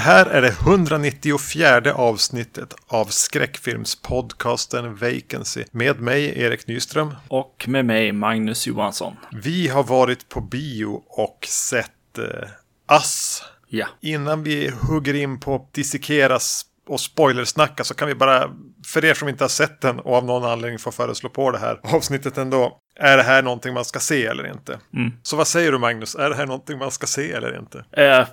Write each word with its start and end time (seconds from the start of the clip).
Det 0.00 0.04
här 0.04 0.26
är 0.26 0.42
det 0.42 0.48
194 0.48 1.94
avsnittet 1.94 2.74
av 2.86 3.04
skräckfilmspodcasten 3.04 4.94
Vacancy 4.94 5.64
med 5.70 6.00
mig 6.00 6.40
Erik 6.40 6.66
Nyström. 6.66 7.14
Och 7.28 7.64
med 7.68 7.84
mig 7.84 8.12
Magnus 8.12 8.66
Johansson. 8.66 9.16
Vi 9.42 9.68
har 9.68 9.82
varit 9.82 10.28
på 10.28 10.40
bio 10.40 11.02
och 11.08 11.46
sett 11.48 12.18
eh, 12.18 12.48
Ass. 12.86 13.44
Ja. 13.68 13.86
Innan 14.00 14.42
vi 14.42 14.72
hugger 14.88 15.14
in 15.14 15.40
på 15.40 15.68
dissekeras 15.72 16.66
och 16.88 17.00
spoilersnacka 17.00 17.84
så 17.84 17.94
kan 17.94 18.08
vi 18.08 18.14
bara, 18.14 18.50
för 18.86 19.04
er 19.04 19.14
som 19.14 19.28
inte 19.28 19.44
har 19.44 19.48
sett 19.48 19.80
den 19.80 20.00
och 20.00 20.16
av 20.16 20.24
någon 20.24 20.44
anledning 20.44 20.78
får 20.78 20.92
föreslå 20.92 21.28
på 21.28 21.50
det 21.50 21.58
här 21.58 21.80
avsnittet 21.82 22.38
ändå. 22.38 22.78
Är 22.96 23.16
det 23.16 23.22
här 23.22 23.42
någonting 23.42 23.74
man 23.74 23.84
ska 23.84 24.00
se 24.00 24.26
eller 24.26 24.46
inte? 24.46 24.78
Mm. 24.94 25.12
Så 25.22 25.36
vad 25.36 25.48
säger 25.48 25.72
du 25.72 25.78
Magnus? 25.78 26.14
Är 26.14 26.30
det 26.30 26.36
här 26.36 26.46
någonting 26.46 26.78
man 26.78 26.90
ska 26.90 27.06
se 27.06 27.32
eller 27.32 27.58
inte? 27.58 27.84
Eh, 27.92 28.26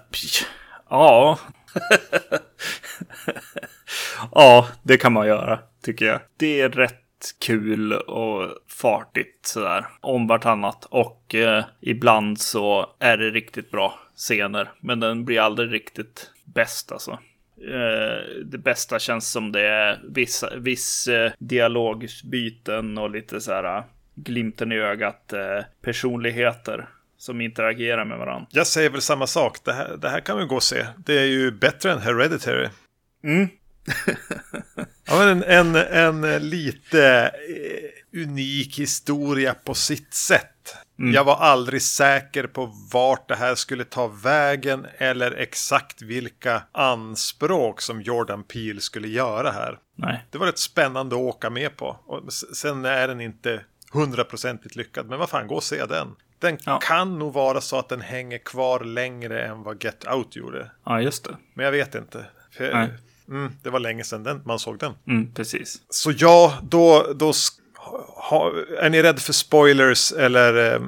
ja. 0.89 1.39
ja, 4.31 4.67
det 4.83 4.97
kan 4.97 5.13
man 5.13 5.27
göra, 5.27 5.59
tycker 5.83 6.05
jag. 6.05 6.19
Det 6.37 6.61
är 6.61 6.69
rätt 6.69 7.03
kul 7.45 7.93
och 7.93 8.49
fartigt 8.67 9.45
sådär 9.45 9.85
om 10.01 10.27
vartannat. 10.27 10.85
Och 10.85 11.35
eh, 11.35 11.65
ibland 11.81 12.39
så 12.39 12.95
är 12.99 13.17
det 13.17 13.29
riktigt 13.29 13.71
bra 13.71 13.99
scener. 14.15 14.71
Men 14.79 14.99
den 14.99 15.25
blir 15.25 15.39
aldrig 15.39 15.73
riktigt 15.73 16.31
bäst 16.45 16.91
alltså. 16.91 17.11
Eh, 17.57 18.45
det 18.45 18.57
bästa 18.57 18.99
känns 18.99 19.31
som 19.31 19.51
det 19.51 19.67
är 19.67 19.99
vissa, 20.09 20.55
viss 20.55 21.07
eh, 21.07 21.31
dialogbyten 21.39 22.97
och 22.97 23.09
lite 23.09 23.41
så 23.41 23.51
här 23.51 23.77
eh, 23.77 23.83
glimten 24.15 24.71
i 24.71 24.75
ögat 24.75 25.33
eh, 25.33 25.63
personligheter 25.81 26.87
som 27.17 27.41
interagerar 27.41 28.05
med 28.05 28.17
varandra. 28.17 28.47
Jag 28.51 28.67
säger 28.67 28.89
väl 28.89 29.01
samma 29.01 29.27
sak. 29.27 29.57
Det 29.63 29.73
här, 29.73 29.97
det 29.97 30.09
här 30.09 30.19
kan 30.19 30.37
vi 30.37 30.45
gå 30.45 30.55
och 30.55 30.63
se. 30.63 30.85
Det 30.97 31.19
är 31.19 31.25
ju 31.25 31.51
bättre 31.51 31.91
än 31.91 32.01
Hereditary. 32.01 32.69
Mm. 33.23 33.47
ja, 35.05 35.17
men 35.17 35.43
en, 35.43 35.75
en, 35.75 36.23
en 36.23 36.49
lite 36.49 37.31
eh, 38.13 38.21
unik 38.21 38.79
historia 38.79 39.53
på 39.53 39.73
sitt 39.73 40.13
sätt. 40.13 40.75
Mm. 40.99 41.13
Jag 41.13 41.23
var 41.23 41.35
aldrig 41.35 41.81
säker 41.81 42.47
på 42.47 42.73
vart 42.93 43.27
det 43.27 43.35
här 43.35 43.55
skulle 43.55 43.83
ta 43.83 44.07
vägen 44.07 44.85
eller 44.97 45.31
exakt 45.31 46.01
vilka 46.01 46.63
anspråk 46.71 47.81
som 47.81 48.01
Jordan 48.01 48.43
Peele 48.43 48.81
skulle 48.81 49.07
göra 49.07 49.51
här. 49.51 49.79
Nej. 49.95 50.25
Det 50.31 50.37
var 50.37 50.45
rätt 50.45 50.59
spännande 50.59 51.15
att 51.15 51.21
åka 51.21 51.49
med 51.49 51.77
på. 51.77 51.99
Och 52.05 52.33
sen 52.33 52.85
är 52.85 53.07
den 53.07 53.21
inte 53.21 53.61
hundraprocentigt 53.91 54.75
lyckad, 54.75 55.09
men 55.09 55.19
vad 55.19 55.29
fan, 55.29 55.47
gå 55.47 55.55
och 55.55 55.63
se 55.63 55.85
den. 55.85 56.15
Den 56.39 56.57
ja. 56.65 56.79
kan 56.79 57.19
nog 57.19 57.33
vara 57.33 57.61
så 57.61 57.79
att 57.79 57.89
den 57.89 58.01
hänger 58.01 58.37
kvar 58.37 58.79
längre 58.79 59.45
än 59.45 59.63
vad 59.63 59.83
Get 59.83 60.07
Out 60.07 60.35
gjorde. 60.35 60.71
Ja, 60.85 61.01
just 61.01 61.23
det. 61.23 61.37
Men 61.53 61.65
jag 61.65 61.71
vet 61.71 61.95
inte. 61.95 62.25
För, 62.51 62.89
mm, 63.27 63.51
det 63.63 63.69
var 63.69 63.79
länge 63.79 64.03
sedan 64.03 64.23
den, 64.23 64.41
man 64.45 64.59
såg 64.59 64.79
den. 64.79 64.93
Mm, 65.07 65.33
precis. 65.33 65.81
Så 65.89 66.13
ja, 66.17 66.57
då, 66.63 67.13
då 67.15 67.33
ha, 68.29 68.51
är 68.79 68.89
ni 68.89 69.03
rädda 69.03 69.19
för 69.19 69.33
spoilers 69.33 70.11
eller 70.11 70.73
eh, 70.73 70.81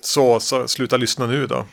så, 0.00 0.40
så 0.40 0.68
sluta 0.68 0.96
lyssna 0.96 1.26
nu 1.26 1.46
då. 1.46 1.66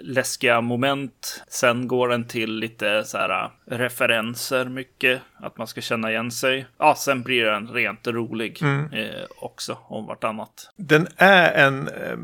läskiga 0.01 0.61
moment. 0.61 1.43
Sen 1.47 1.87
går 1.87 2.07
den 2.07 2.27
till 2.27 2.55
lite 2.55 3.03
så 3.03 3.17
här 3.17 3.49
referenser 3.65 4.65
mycket, 4.65 5.21
att 5.37 5.57
man 5.57 5.67
ska 5.67 5.81
känna 5.81 6.11
igen 6.11 6.31
sig. 6.31 6.65
Ja, 6.77 6.95
sen 6.97 7.23
blir 7.23 7.45
den 7.45 7.67
rent 7.67 8.07
rolig 8.07 8.61
mm. 8.61 8.93
eh, 8.93 9.25
också 9.41 9.77
om 9.87 10.05
vartannat. 10.05 10.71
Den 10.75 11.07
är 11.17 11.67
en 11.67 11.87
eh, 11.87 12.17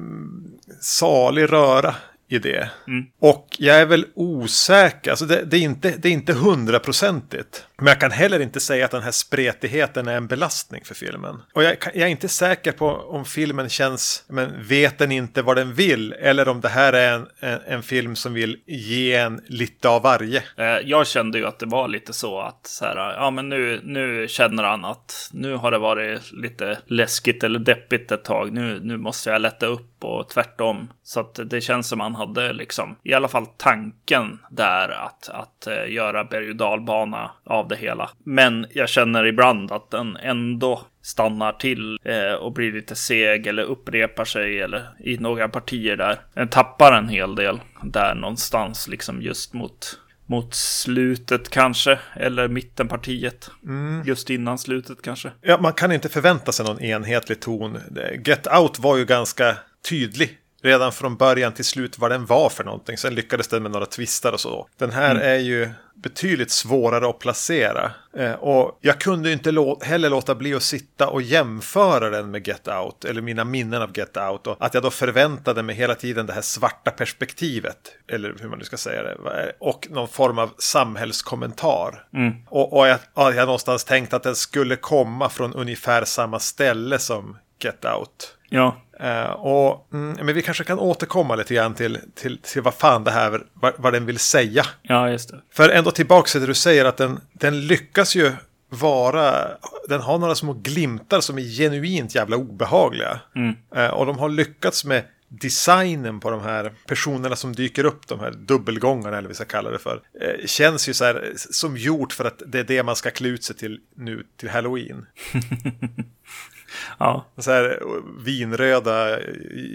salig 0.79 1.52
röra 1.52 1.96
i 2.31 2.39
det. 2.39 2.69
Mm. 2.87 3.05
Och 3.19 3.47
jag 3.59 3.81
är 3.81 3.85
väl 3.85 4.05
osäker, 4.15 5.11
alltså 5.11 5.25
det, 5.25 5.45
det 5.45 5.57
är 5.57 5.61
inte, 5.61 5.93
det 5.97 6.09
är 6.09 6.13
inte 6.13 6.33
hundraprocentigt. 6.33 7.65
Men 7.81 7.87
jag 7.87 7.99
kan 7.99 8.11
heller 8.11 8.39
inte 8.39 8.59
säga 8.59 8.85
att 8.85 8.91
den 8.91 9.01
här 9.01 9.11
spretigheten 9.11 10.07
är 10.07 10.17
en 10.17 10.27
belastning 10.27 10.81
för 10.85 10.95
filmen. 10.95 11.41
Och 11.53 11.63
jag, 11.63 11.77
jag, 11.93 11.95
är 11.95 12.07
inte 12.07 12.27
säker 12.27 12.71
på 12.71 12.87
om 12.87 13.25
filmen 13.25 13.69
känns, 13.69 14.25
men 14.27 14.67
vet 14.67 14.97
den 14.97 15.11
inte 15.11 15.41
vad 15.41 15.57
den 15.57 15.73
vill? 15.73 16.13
Eller 16.13 16.47
om 16.47 16.61
det 16.61 16.69
här 16.69 16.93
är 16.93 17.13
en, 17.13 17.27
en, 17.39 17.59
en 17.67 17.83
film 17.83 18.15
som 18.15 18.33
vill 18.33 18.57
ge 18.65 19.15
en 19.15 19.41
lite 19.47 19.89
av 19.89 20.01
varje. 20.01 20.43
Eh, 20.57 20.65
jag 20.65 21.07
kände 21.07 21.37
ju 21.37 21.47
att 21.47 21.59
det 21.59 21.65
var 21.65 21.87
lite 21.87 22.13
så 22.13 22.39
att 22.39 22.67
så 22.67 22.85
här, 22.85 22.95
ja 22.95 23.31
men 23.31 23.49
nu, 23.49 23.81
nu 23.83 24.27
känner 24.27 24.63
han 24.63 24.85
att 24.85 25.29
nu 25.33 25.55
har 25.55 25.71
det 25.71 25.77
varit 25.77 26.31
lite 26.31 26.77
läskigt 26.85 27.43
eller 27.43 27.59
deppigt 27.59 28.11
ett 28.11 28.23
tag. 28.23 28.51
Nu, 28.51 28.79
nu 28.83 28.97
måste 28.97 29.29
jag 29.29 29.41
lätta 29.41 29.65
upp 29.65 30.03
och 30.03 30.29
tvärtom. 30.29 30.91
Så 31.03 31.19
att 31.19 31.39
det 31.45 31.61
känns 31.61 31.87
som 31.87 31.99
han 31.99 32.15
hade 32.15 32.53
liksom, 32.53 32.95
i 33.03 33.13
alla 33.13 33.27
fall 33.27 33.45
tanken 33.57 34.39
där 34.49 34.89
att, 34.89 35.29
att 35.29 35.67
eh, 35.67 35.93
göra 35.93 36.23
berg 36.23 36.49
och 36.49 36.55
dalbana 36.55 37.31
av 37.45 37.67
det 37.71 37.77
hela. 37.77 38.09
Men 38.23 38.65
jag 38.73 38.89
känner 38.89 39.25
ibland 39.25 39.71
att 39.71 39.91
den 39.91 40.17
ändå 40.17 40.81
stannar 41.01 41.53
till 41.53 41.99
eh, 42.03 42.33
och 42.33 42.53
blir 42.53 42.71
lite 42.71 42.95
seg 42.95 43.47
eller 43.47 43.63
upprepar 43.63 44.25
sig 44.25 44.61
eller 44.61 44.85
i 44.99 45.17
några 45.17 45.49
partier 45.49 45.97
där. 45.97 46.19
Den 46.33 46.47
tappar 46.47 46.93
en 46.93 47.09
hel 47.09 47.35
del 47.35 47.59
där 47.83 48.15
någonstans 48.15 48.87
liksom 48.87 49.21
just 49.21 49.53
mot 49.53 49.97
mot 50.25 50.55
slutet 50.55 51.49
kanske, 51.49 51.99
eller 52.13 52.47
mittenpartiet. 52.47 53.51
Mm. 53.63 54.03
Just 54.05 54.29
innan 54.29 54.57
slutet 54.57 55.01
kanske. 55.01 55.31
Ja, 55.41 55.57
man 55.61 55.73
kan 55.73 55.91
inte 55.91 56.09
förvänta 56.09 56.51
sig 56.51 56.66
någon 56.66 56.81
enhetlig 56.81 57.40
ton. 57.40 57.78
Get 58.25 58.47
Out 58.47 58.79
var 58.79 58.97
ju 58.97 59.05
ganska 59.05 59.57
tydlig 59.90 60.37
redan 60.63 60.91
från 60.91 61.16
början 61.16 61.53
till 61.53 61.66
slut 61.66 61.99
vad 61.99 62.11
den 62.11 62.25
var 62.25 62.49
för 62.49 62.63
någonting. 62.63 62.97
Sen 62.97 63.16
lyckades 63.16 63.47
den 63.47 63.63
med 63.63 63.72
några 63.72 63.85
twistar 63.85 64.31
och 64.31 64.40
så. 64.40 64.67
Den 64.78 64.91
här 64.91 65.11
mm. 65.11 65.28
är 65.28 65.37
ju 65.37 65.69
betydligt 65.96 66.52
svårare 66.52 67.09
att 67.09 67.19
placera. 67.19 67.91
Eh, 68.17 68.31
och 68.31 68.78
jag 68.81 68.99
kunde 68.99 69.31
inte 69.31 69.52
lå 69.52 69.79
heller 69.84 70.09
låta 70.09 70.35
bli 70.35 70.53
att 70.53 70.63
sitta 70.63 71.08
och 71.08 71.22
jämföra 71.22 72.09
den 72.09 72.31
med 72.31 72.47
Get 72.47 72.67
Out, 72.67 73.05
eller 73.05 73.22
mina 73.22 73.43
minnen 73.43 73.81
av 73.81 73.97
Get 73.97 74.17
Out. 74.17 74.47
Och 74.47 74.55
att 74.59 74.73
jag 74.73 74.84
då 74.84 74.90
förväntade 74.90 75.63
mig 75.63 75.75
hela 75.75 75.96
tiden 75.96 76.25
det 76.25 76.34
här 76.34 76.41
svarta 76.41 76.91
perspektivet, 76.91 77.78
eller 78.08 78.35
hur 78.40 78.49
man 78.49 78.59
nu 78.59 78.66
ska 78.66 78.78
säga 78.78 79.03
det, 79.03 79.17
och 79.59 79.87
någon 79.90 80.08
form 80.08 80.40
av 80.40 80.49
samhällskommentar. 80.58 82.08
Mm. 82.13 82.34
Och, 82.47 82.73
och 82.78 82.87
jag, 82.87 82.99
jag 83.16 83.35
någonstans 83.35 83.84
tänkt 83.84 84.13
att 84.13 84.23
den 84.23 84.35
skulle 84.35 84.75
komma 84.75 85.29
från 85.29 85.53
ungefär 85.53 86.05
samma 86.05 86.40
ställe 86.40 86.99
som 86.99 87.37
Get 87.63 87.85
Out. 87.85 88.37
Ja. 88.49 88.81
Uh, 89.03 89.31
och, 89.31 89.87
mm, 89.93 90.25
men 90.25 90.35
vi 90.35 90.41
kanske 90.41 90.63
kan 90.63 90.79
återkomma 90.79 91.35
lite 91.35 91.53
grann 91.53 91.73
till, 91.73 91.99
till, 92.15 92.37
till 92.37 92.61
vad 92.61 92.73
fan 92.73 93.03
det 93.03 93.11
här, 93.11 93.43
vad, 93.53 93.73
vad 93.77 93.93
den 93.93 94.05
vill 94.05 94.19
säga. 94.19 94.65
Ja, 94.81 95.09
just 95.09 95.29
det. 95.29 95.41
För 95.53 95.69
ändå 95.69 95.91
tillbaka 95.91 96.27
till 96.27 96.41
det 96.41 96.47
du 96.47 96.53
säger 96.53 96.85
att 96.85 96.97
den, 96.97 97.19
den 97.33 97.67
lyckas 97.67 98.15
ju 98.15 98.31
vara, 98.69 99.47
den 99.87 100.01
har 100.01 100.17
några 100.17 100.35
små 100.35 100.53
glimtar 100.53 101.21
som 101.21 101.37
är 101.37 101.41
genuint 101.41 102.15
jävla 102.15 102.37
obehagliga. 102.37 103.19
Mm. 103.35 103.55
Uh, 103.77 103.87
och 103.87 104.05
de 104.05 104.19
har 104.19 104.29
lyckats 104.29 104.85
med 104.85 105.03
designen 105.27 106.19
på 106.19 106.29
de 106.29 106.41
här 106.41 106.71
personerna 106.87 107.35
som 107.35 107.55
dyker 107.55 107.85
upp, 107.85 108.07
de 108.07 108.19
här 108.19 108.31
dubbelgångarna 108.31 109.17
eller 109.17 109.21
vad 109.21 109.29
vi 109.29 109.35
ska 109.35 109.45
kalla 109.45 109.69
det 109.69 109.79
för, 109.79 110.01
eh, 110.21 110.45
känns 110.45 110.89
ju 110.89 110.93
så 110.93 111.05
här 111.05 111.33
som 111.35 111.77
gjort 111.77 112.13
för 112.13 112.25
att 112.25 112.41
det 112.45 112.59
är 112.59 112.63
det 112.63 112.83
man 112.83 112.95
ska 112.95 113.11
klä 113.11 113.27
ut 113.27 113.43
sig 113.43 113.55
till 113.55 113.79
nu 113.95 114.25
till 114.37 114.49
halloween. 114.49 115.05
Ja. 117.00 117.26
Så 117.38 117.52
här 117.52 117.79
vinröda 118.26 119.20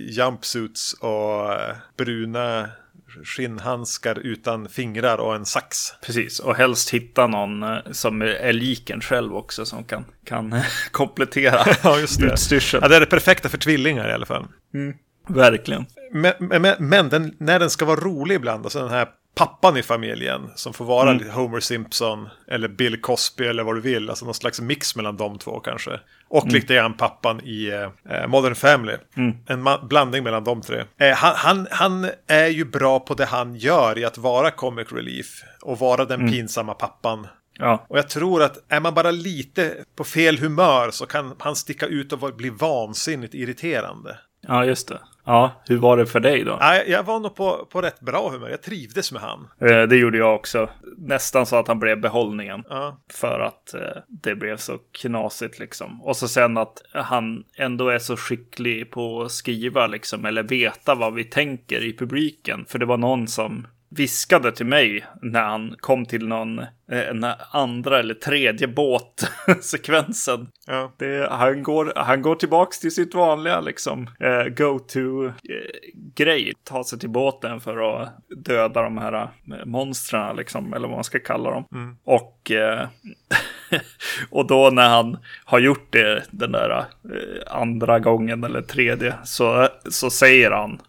jumpsuits 0.09 0.93
och 0.93 1.51
bruna 1.97 2.69
skinnhandskar 3.25 4.19
utan 4.19 4.69
fingrar 4.69 5.19
och 5.19 5.35
en 5.35 5.47
sax. 5.47 5.79
Precis, 6.07 6.41
och 6.41 6.57
helst 6.57 6.91
hitta 6.91 7.27
någon 7.27 7.63
eh, 7.63 7.79
som 7.91 8.23
är 8.23 8.53
lik 8.53 8.91
en 8.91 9.01
själv 9.01 9.37
också 9.37 9.67
som 9.67 9.85
kan, 9.85 10.05
kan 10.25 10.61
komplettera 10.91 11.67
Ja, 11.83 11.99
just 11.99 12.21
det. 12.21 12.27
utstyrseln. 12.27 12.83
Ja, 12.83 12.89
det 12.89 12.97
är 12.97 13.01
det 13.01 13.07
perfekta 13.07 13.49
för 13.49 13.59
tvillingar 13.59 14.09
i 14.09 14.13
alla 14.13 14.27
fall. 14.27 14.47
Verkligen. 15.29 15.87
Men, 16.13 16.33
men, 16.39 16.75
men 16.79 17.09
den, 17.09 17.35
när 17.39 17.59
den 17.59 17.71
ska 17.71 17.85
vara 17.85 18.01
rolig 18.01 18.35
ibland, 18.35 18.65
alltså 18.65 18.79
den 18.79 18.91
här 18.91 19.09
pappan 19.37 19.77
i 19.77 19.83
familjen 19.83 20.50
som 20.55 20.73
får 20.73 20.85
vara 20.85 21.11
Mm. 21.11 21.31
Homer 21.31 21.61
Simpson 21.61 22.29
eller 22.49 22.69
Bill 22.69 23.00
Cosby 23.00 23.44
eller 23.44 23.62
vad 23.62 23.75
du 23.77 23.81
vill, 23.81 24.09
alltså 24.11 24.25
någon 24.25 24.35
slags 24.35 24.61
mix 24.61 24.97
mellan 24.97 25.17
de 25.17 25.38
två 25.38 25.61
kanske. 25.61 26.00
Och 26.29 26.43
Mm. 26.43 26.55
lite 26.55 26.75
grann 26.75 26.94
pappan 26.97 27.41
i 27.44 27.69
eh, 28.11 28.27
Modern 28.27 28.55
Family. 28.55 28.94
En 29.47 29.62
ma- 29.69 29.87
blandning 29.87 30.25
mellan 30.25 30.44
de 30.44 30.62
tre. 30.62 30.85
Eh, 30.99 31.15
han, 31.17 31.35
han, 31.37 31.67
han 31.71 32.11
är 32.27 32.47
ju 32.47 32.65
bra 32.65 33.00
på 33.00 33.15
det 33.15 33.25
han 33.25 33.55
gör 33.56 33.99
i 33.99 34.05
att 34.05 34.19
vara 34.19 34.50
comic 34.50 34.93
relief 34.93 35.43
och 35.62 35.79
vara 35.79 36.05
den 36.05 36.21
Mm. 36.21 36.33
pinsamma 36.33 36.75
pappan. 36.75 37.27
Ja, 37.59 37.87
Och 37.88 37.99
jag 37.99 38.09
tror 38.09 38.43
att 38.43 38.59
är 38.73 38.81
man 38.81 38.94
bara 38.94 39.11
lite 39.11 39.75
på 39.97 40.05
fel 40.05 40.38
humör 40.38 40.91
så 40.91 41.06
kan 41.06 41.35
han 41.38 41.56
sticka 41.56 41.87
ut 41.87 42.12
och 42.12 42.35
bli 42.37 42.50
vansinnigt 42.50 43.35
irriterande. 43.35 44.19
ja 44.41 44.65
just 44.65 44.88
det. 44.88 44.99
Ja, 45.26 45.62
hur 45.69 45.76
var 45.76 45.96
det 45.96 46.06
för 46.06 46.20
dig 46.20 46.44
då? 46.44 46.56
Nej, 46.61 46.84
jag 46.88 47.02
var 47.02 47.20
nog 47.20 47.34
på, 47.34 47.67
på 47.70 47.81
rätt 47.82 48.00
bra 48.00 48.31
humör. 48.31 48.49
Jag 48.49 48.62
trivdes 48.62 49.12
med 49.12 49.23
han. 49.23 49.49
Eh, 49.61 49.82
Det 49.82 49.96
gjorde 49.96 50.19
jag 50.19 50.34
också. 50.34 50.69
Nästan 50.99 51.46
så 51.46 51.56
att 51.56 51.69
han 51.69 51.78
blev 51.78 52.00
behållningen. 52.00 52.64
Ja, 52.69 53.00
För 53.12 53.40
att 53.40 53.75
eh, 53.75 53.81
det 54.08 54.34
blev 54.34 54.56
så 54.56 54.78
knasigt 54.93 55.58
liksom. 55.58 56.02
Och 56.02 56.17
så 56.17 56.28
sen 56.28 56.56
att 56.56 56.82
han 56.93 57.44
ändå 57.56 57.88
är 57.88 57.99
så 57.99 58.17
skicklig 58.17 58.90
på 58.90 59.23
att 59.23 59.32
skriva 59.32 59.87
liksom. 59.87 60.25
Eller 60.25 60.43
veta 60.43 60.94
vad 60.94 61.14
vi 61.14 61.25
tänker 61.25 61.84
i 61.84 61.96
publiken. 61.96 62.64
För 62.69 62.78
det 62.78 62.87
var 62.87 62.96
någon 62.96 63.28
som 63.28 63.67
viskade 63.97 64.53
till 64.53 64.67
mig 64.67 65.05
när 65.23 65.43
han 65.43 65.75
kom 65.81 66.07
till 66.07 66.29
någon 66.29 66.59
eh, 66.59 66.67
andra 67.51 67.99
eller 67.99 68.15
tredje 68.15 68.69
båtsekvensen. 68.69 70.49
ja. 70.67 70.93
Det, 70.99 71.29
han, 71.31 71.63
går, 71.63 71.93
han 71.97 72.23
går 72.23 72.35
tillbaks 72.35 72.81
till 72.81 72.91
sitt 72.91 73.15
vanliga 73.15 73.61
liksom 73.61 74.11
eh, 74.21 74.45
go-to-grej. 74.57 75.33
Ta 76.65 76.85
sig 76.85 76.99
till 76.99 77.11
båten 77.11 77.61
för 77.61 78.03
att 78.03 78.09
döda 78.37 78.83
de 78.83 78.99
här 78.99 79.13
eh, 79.13 79.29
monstren 79.65 80.37
liksom, 80.37 80.73
eller 80.73 80.89
vad 80.89 80.97
man 80.97 81.05
ska 81.05 81.19
kalla 81.19 81.51
dem. 81.51 81.65
Och, 82.05 82.51
eh, 82.51 82.89
och 84.31 84.47
då 84.47 84.71
när 84.71 84.89
han 84.89 85.19
har 85.45 85.59
gjort 85.59 85.93
det 85.93 86.23
den 86.31 86.53
där 86.53 86.71
eh, 86.71 86.85
andra 87.47 87.99
gången 87.99 88.45
eller 88.45 88.63
tredje 88.63 89.15
så, 89.25 89.69
så 89.91 90.11
säger 90.11 90.51
han 90.51 90.81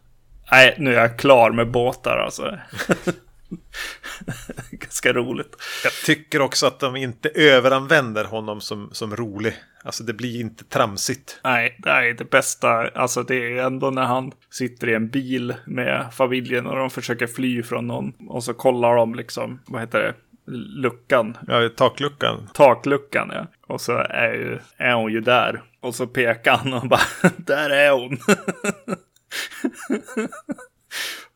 Nej, 0.52 0.76
nu 0.78 0.96
är 0.96 1.02
jag 1.02 1.20
klar 1.20 1.52
med 1.52 1.72
båtar 1.72 2.18
alltså. 2.18 2.58
Ganska 4.72 5.14
roligt. 5.14 5.56
Jag 5.84 5.94
tycker 6.06 6.42
också 6.42 6.68
att 6.68 6.80
de 6.80 6.96
inte 6.96 7.30
överanvänder 7.30 8.24
honom 8.26 8.62
som, 8.62 8.90
som 8.92 9.16
rolig. 9.16 9.54
Alltså 9.84 10.04
det 10.04 10.14
blir 10.14 10.42
inte 10.42 10.64
tramsigt. 10.64 11.40
Nej, 11.44 11.78
nej, 11.86 12.14
det 12.14 12.30
bästa, 12.30 12.88
alltså 12.88 13.24
det 13.24 13.36
är 13.36 13.64
ändå 13.64 13.90
när 13.90 14.04
han 14.06 14.32
sitter 14.50 14.90
i 14.90 14.94
en 14.94 15.10
bil 15.10 15.56
med 15.66 16.14
familjen 16.14 16.68
och 16.68 16.76
de 16.76 16.90
försöker 16.90 17.28
fly 17.28 17.64
från 17.64 17.88
någon. 17.88 18.14
Och 18.28 18.44
så 18.44 18.54
kollar 18.54 18.96
de 18.96 19.16
liksom, 19.16 19.60
vad 19.66 19.82
heter 19.82 20.00
det, 20.00 20.14
luckan, 20.82 21.38
Ja, 21.48 21.70
takluckan. 21.78 22.50
takluckan 22.54 23.32
ja. 23.34 23.48
Och 23.68 23.82
så 23.82 23.98
är, 23.98 24.34
ju, 24.34 24.60
är 24.78 24.94
hon 24.94 25.12
ju 25.12 25.22
där. 25.22 25.62
Och 25.82 25.96
så 25.96 26.08
pekar 26.08 26.58
han 26.58 26.74
och 26.74 26.88
bara, 26.88 27.02
där 27.38 27.70
är 27.70 27.92
hon. 27.92 28.18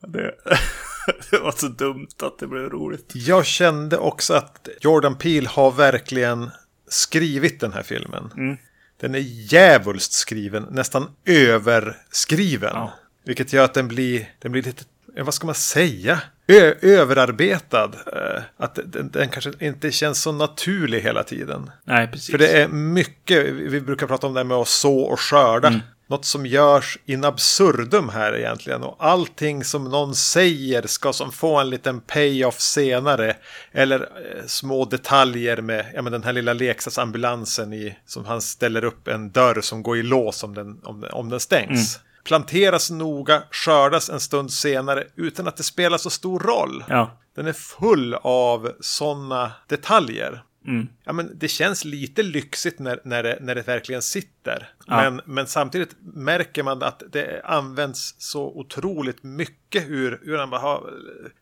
det, 0.07 0.35
det 1.31 1.39
var 1.39 1.51
så 1.51 1.67
dumt 1.67 2.07
att 2.21 2.39
det 2.39 2.47
blev 2.47 2.69
roligt. 2.69 3.11
Jag 3.13 3.45
kände 3.45 3.97
också 3.97 4.33
att 4.33 4.69
Jordan 4.81 5.15
Peele 5.15 5.49
har 5.49 5.71
verkligen 5.71 6.49
skrivit 6.87 7.59
den 7.59 7.73
här 7.73 7.83
filmen. 7.83 8.57
Den 8.99 9.15
är 9.15 9.19
djävulskt 9.53 10.13
skriven, 10.13 10.67
nästan 10.71 11.09
överskriven. 11.25 12.71
Ja. 12.73 12.93
Vilket 13.25 13.53
gör 13.53 13.63
att 13.65 13.73
den 13.73 13.87
blir, 13.87 14.33
den 14.39 14.51
blir 14.51 14.63
lite, 14.63 14.83
vad 15.17 15.33
ska 15.33 15.45
man 15.45 15.55
säga? 15.55 16.21
Ö 16.47 16.73
överarbetad. 16.81 17.91
Eh, 18.13 18.41
Att 18.57 18.79
den, 18.85 19.11
den 19.11 19.29
kanske 19.29 19.51
inte 19.59 19.91
känns 19.91 20.21
så 20.21 20.31
naturlig 20.31 21.01
hela 21.01 21.23
tiden. 21.23 21.71
Nej, 21.83 22.07
precis. 22.07 22.31
För 22.31 22.37
det 22.37 22.47
är 22.61 22.67
mycket, 22.67 23.45
vi 23.49 23.81
brukar 23.81 24.07
prata 24.07 24.27
om 24.27 24.33
det 24.33 24.39
här 24.39 24.45
med 24.45 24.57
att 24.57 24.67
så 24.67 24.99
och 24.99 25.19
skörda. 25.19 25.81
Något 26.11 26.25
som 26.25 26.45
görs 26.45 26.97
in 27.05 27.25
absurdum 27.25 28.09
här 28.09 28.37
egentligen. 28.37 28.83
Och 28.83 28.95
allting 28.99 29.63
som 29.63 29.83
någon 29.83 30.15
säger 30.15 30.87
ska 30.87 31.13
som 31.13 31.31
få 31.31 31.59
en 31.59 31.69
liten 31.69 32.01
payoff 32.01 32.59
senare. 32.59 33.35
Eller 33.71 33.99
eh, 33.99 34.45
små 34.45 34.85
detaljer 34.85 35.61
med 35.61 35.85
ja, 35.93 36.01
men 36.01 36.11
den 36.11 36.23
här 36.23 36.33
lilla 36.33 36.53
leksaksambulansen 36.53 37.73
i, 37.73 37.97
som 38.05 38.25
han 38.25 38.41
ställer 38.41 38.83
upp 38.83 39.07
en 39.07 39.31
dörr 39.31 39.61
som 39.61 39.83
går 39.83 39.97
i 39.97 40.03
lås 40.03 40.43
om 40.43 40.55
den, 40.55 40.79
om, 40.83 41.05
om 41.11 41.29
den 41.29 41.39
stängs. 41.39 41.99
Planteras 42.23 42.91
noga, 42.91 43.43
skördas 43.51 44.09
en 44.09 44.19
stund 44.19 44.53
senare 44.53 45.03
utan 45.15 45.47
att 45.47 45.57
det 45.57 45.63
spelar 45.63 45.97
så 45.97 46.09
stor 46.09 46.39
roll. 46.39 46.83
Ja, 46.87 47.17
Den 47.35 47.47
är 47.47 47.53
full 47.53 48.13
av 48.21 48.71
sådana 48.79 49.51
detaljer. 49.67 50.43
Mm. 50.67 50.87
Ja, 51.03 51.13
men 51.13 51.31
det 51.39 51.47
känns 51.47 51.85
lite 51.85 52.23
lyxigt 52.23 52.79
när, 52.79 52.99
när, 53.03 53.23
det, 53.23 53.37
när 53.41 53.55
det 53.55 53.67
verkligen 53.67 54.01
sitter. 54.01 54.69
Ja. 54.87 54.95
Men, 55.11 55.21
men 55.25 55.47
samtidigt 55.47 55.95
märker 56.01 56.63
man 56.63 56.83
att 56.83 57.03
det 57.11 57.41
används 57.43 58.15
så 58.17 58.43
otroligt 58.43 59.23
mycket 59.23 59.89
hur, 59.89 60.19
hur 60.23 60.37
han 60.37 60.49
bara 60.49 60.79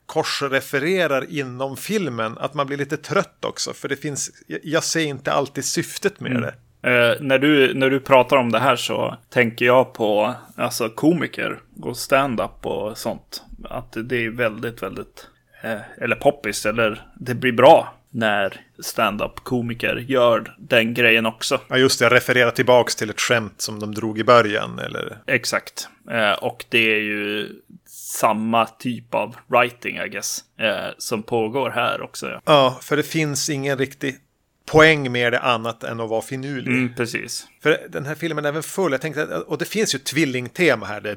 korsrefererar 0.06 1.32
inom 1.32 1.78
filmen. 1.78 2.38
Att 2.38 2.54
man 2.54 2.68
blir 2.68 2.78
lite 2.78 2.98
trött 2.98 3.46
också. 3.46 3.74
För 3.74 3.90
det 3.90 3.96
finns, 3.96 4.32
jag, 4.48 4.60
jag 4.64 4.84
ser 4.84 5.06
inte 5.06 5.32
alltid 5.32 5.66
syftet 5.66 6.20
med 6.20 6.32
Mm. 6.32 6.42
det. 6.42 6.54
Eh, 6.82 7.22
när, 7.22 7.40
du, 7.40 7.74
när 7.74 7.90
du 7.90 8.00
pratar 8.00 8.38
om 8.38 8.52
det 8.52 8.60
här 8.60 8.76
så 8.76 9.18
tänker 9.30 9.66
jag 9.66 9.94
på 9.94 10.36
alltså, 10.56 10.90
komiker 10.90 11.60
och 11.82 11.98
stand-up 11.98 12.66
och 12.66 12.98
sånt. 12.98 13.44
Att 13.64 13.98
det 14.04 14.26
är 14.26 14.30
väldigt, 14.30 14.84
väldigt, 14.84 15.28
eh, 15.64 15.80
eller 16.02 16.16
poppis, 16.16 16.66
eller 16.66 17.08
det 17.16 17.36
blir 17.36 17.52
bra 17.52 17.99
när 18.12 18.62
stand-up 18.80 19.36
komiker 19.44 19.96
gör 19.96 20.56
den 20.60 20.94
grejen 20.94 21.26
också. 21.26 21.62
Ja, 21.68 21.78
just 21.78 22.00
det. 22.00 22.06
Jag 22.06 22.14
refererar 22.14 22.52
tillbaks 22.52 22.96
till 22.96 23.10
ett 23.10 23.22
skämt 23.22 23.62
som 23.62 23.80
de 23.80 23.96
drog 23.96 24.20
i 24.20 24.24
början. 24.24 24.80
Eller... 24.80 25.18
Exakt. 25.28 25.88
Eh, 26.12 26.32
och 26.32 26.66
det 26.70 26.94
är 26.96 27.02
ju 27.02 27.50
samma 27.88 28.66
typ 28.66 29.14
av 29.14 29.36
writing, 29.48 29.98
I 29.98 30.10
guess, 30.10 30.44
eh, 30.60 30.94
som 30.98 31.24
pågår 31.24 31.70
här 31.70 32.02
också. 32.02 32.30
Ja. 32.30 32.42
Ja, 32.46 32.80
för 32.82 32.98
det 32.98 33.04
finns 33.04 33.50
ingen 33.50 33.78
riktig 33.78 34.16
poäng 34.72 35.12
med 35.12 35.34
det 35.34 35.40
annat 35.40 35.84
än 35.84 36.00
att 36.00 36.10
vara 36.10 36.22
finurlig. 36.22 36.72
Mm, 36.72 36.96
precis. 36.96 37.48
För 37.64 37.78
den 37.90 38.06
här 38.06 38.16
filmen 38.16 38.46
är 38.46 38.50
även 38.50 38.64
full, 38.64 38.92
jag 38.92 39.02
tänkte, 39.02 39.26
och 39.26 39.58
det 39.58 39.66
finns 39.66 39.96
ju 39.96 40.00
tvillingtema 40.00 40.86
här, 40.86 41.02
det 41.02 41.12
är 41.12 41.16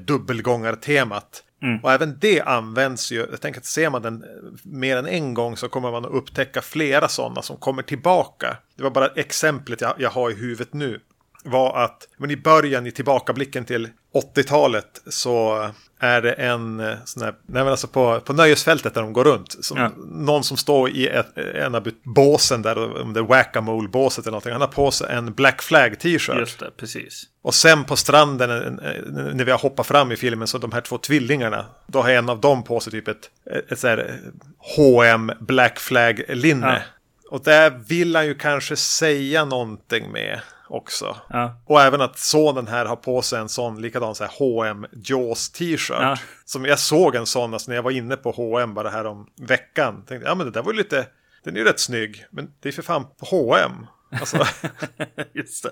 Mm. 1.63 1.79
Och 1.83 1.93
även 1.93 2.19
det 2.21 2.41
används 2.41 3.13
ju, 3.13 3.27
jag 3.31 3.41
tänker 3.41 3.61
att 3.61 3.67
ser 3.67 3.91
man 3.91 4.03
den 4.03 4.25
mer 4.63 4.97
än 4.97 5.07
en 5.07 5.35
gång 5.35 5.57
så 5.57 5.69
kommer 5.69 5.91
man 5.91 6.05
att 6.05 6.11
upptäcka 6.11 6.63
flera 6.63 7.09
sådana 7.09 7.43
som 7.43 7.57
kommer 7.57 7.83
tillbaka. 7.83 8.57
Det 8.77 8.83
var 8.83 8.91
bara 8.91 9.07
exemplet 9.07 9.81
jag, 9.81 9.95
jag 9.99 10.11
har 10.11 10.31
i 10.31 10.35
huvudet 10.35 10.73
nu. 10.73 11.01
Var 11.45 11.85
att, 11.85 12.09
men 12.17 12.31
i 12.31 12.37
början 12.37 12.87
i 12.87 12.91
tillbakablicken 12.91 13.65
till 13.65 13.89
80-talet 14.15 15.03
så 15.07 15.69
är 16.03 16.23
det 16.23 16.33
en 16.33 16.81
eh, 16.81 16.97
sån 17.05 17.23
här, 17.23 17.35
nej 17.47 17.63
men 17.63 17.69
alltså 17.69 17.87
på, 17.87 18.21
på 18.21 18.33
nöjesfältet 18.33 18.95
där 18.95 19.03
de 19.03 19.13
går 19.13 19.25
runt. 19.25 19.65
Som, 19.65 19.79
Ja. 19.79 19.91
Någon 20.07 20.45
som 20.45 20.57
står 20.57 20.91
i 20.91 21.09
ett, 21.09 21.39
en 21.39 21.75
av 21.75 21.91
båsen 22.03 22.63
där, 22.63 23.03
om 23.03 23.13
det 23.13 23.21
är 23.21 23.25
whack-a-mole-båset 23.25 24.25
eller 24.25 24.31
någonting. 24.31 24.53
Han 24.53 24.61
har 24.61 24.69
på 24.69 24.91
sig 24.91 25.07
en 25.11 25.33
Black 25.33 25.63
Flag 25.63 26.01
t-shirt. 26.01 26.39
Just 26.39 26.59
det, 26.59 26.71
precis. 26.77 27.25
Och 27.43 27.55
sen 27.55 27.85
på 27.85 27.97
stranden 27.97 28.51
eh, 28.51 28.91
eh, 28.91 29.03
när 29.35 29.45
vi 29.45 29.51
har 29.51 29.59
hoppat 29.59 29.87
fram 29.87 30.13
i 30.13 30.17
filmen 30.17 30.49
så 30.49 30.59
de 30.59 30.73
här 30.73 30.81
två 30.81 30.99
tvillingarna. 30.99 31.67
Då 31.87 32.03
har 32.03 32.11
en 32.11 32.29
av 32.29 32.41
dem 32.41 32.65
på 32.65 32.81
sig 32.81 32.91
typ 32.91 33.09
ett, 33.09 33.31
ett, 33.71 33.79
så 33.79 33.89
här 33.89 33.99
eh, 33.99 34.31
H&M 34.77 35.33
Black 35.41 35.79
Flag 35.79 36.23
linne. 36.29 36.83
Och 37.31 37.43
där 37.45 37.71
vill 37.89 38.17
han 38.17 38.27
ju 38.27 38.35
kanske 38.35 38.77
säga 38.77 39.45
någonting 39.45 40.13
med 40.13 40.41
också. 40.73 41.17
Ja. 41.29 41.61
Och 41.67 41.81
även 41.81 42.01
att 42.01 42.19
sonen 42.19 42.67
här 42.67 42.87
har 42.87 42.97
på 42.97 43.23
sig 43.23 43.41
en 43.41 43.49
sån 43.49 43.83
likadan 43.83 44.15
så 44.15 44.25
här 44.25 44.33
H&M 44.39 44.87
Jaws 45.05 45.51
t-shirt. 45.51 45.97
Ja. 46.01 46.19
Som 46.45 46.65
jag 46.65 46.79
såg 46.79 47.15
en 47.15 47.27
sån 47.27 47.55
alltså, 47.55 47.71
när 47.71 47.77
jag 47.77 47.83
var 47.83 47.91
inne 47.91 48.17
på 48.17 48.31
H&M 48.31 48.75
bara 48.75 48.91
här 48.91 49.05
om 49.05 49.27
veckan. 49.41 50.05
Tänkte, 50.07 50.29
ja 50.29 50.35
men 50.35 50.47
det 50.47 50.53
där 50.53 50.63
var 50.63 50.73
ju 50.73 50.79
lite, 50.79 51.07
den 51.45 51.55
är 51.55 51.59
ju 51.59 51.65
rätt 51.65 51.81
snygg. 51.81 52.27
Men 52.31 52.53
det 52.61 52.69
är 52.69 52.73
för 52.73 52.83
fan 52.83 53.07
på 53.19 53.27
H&M. 53.27 53.87
Alltså, 54.21 54.37
Just 55.35 55.63
det. 55.63 55.71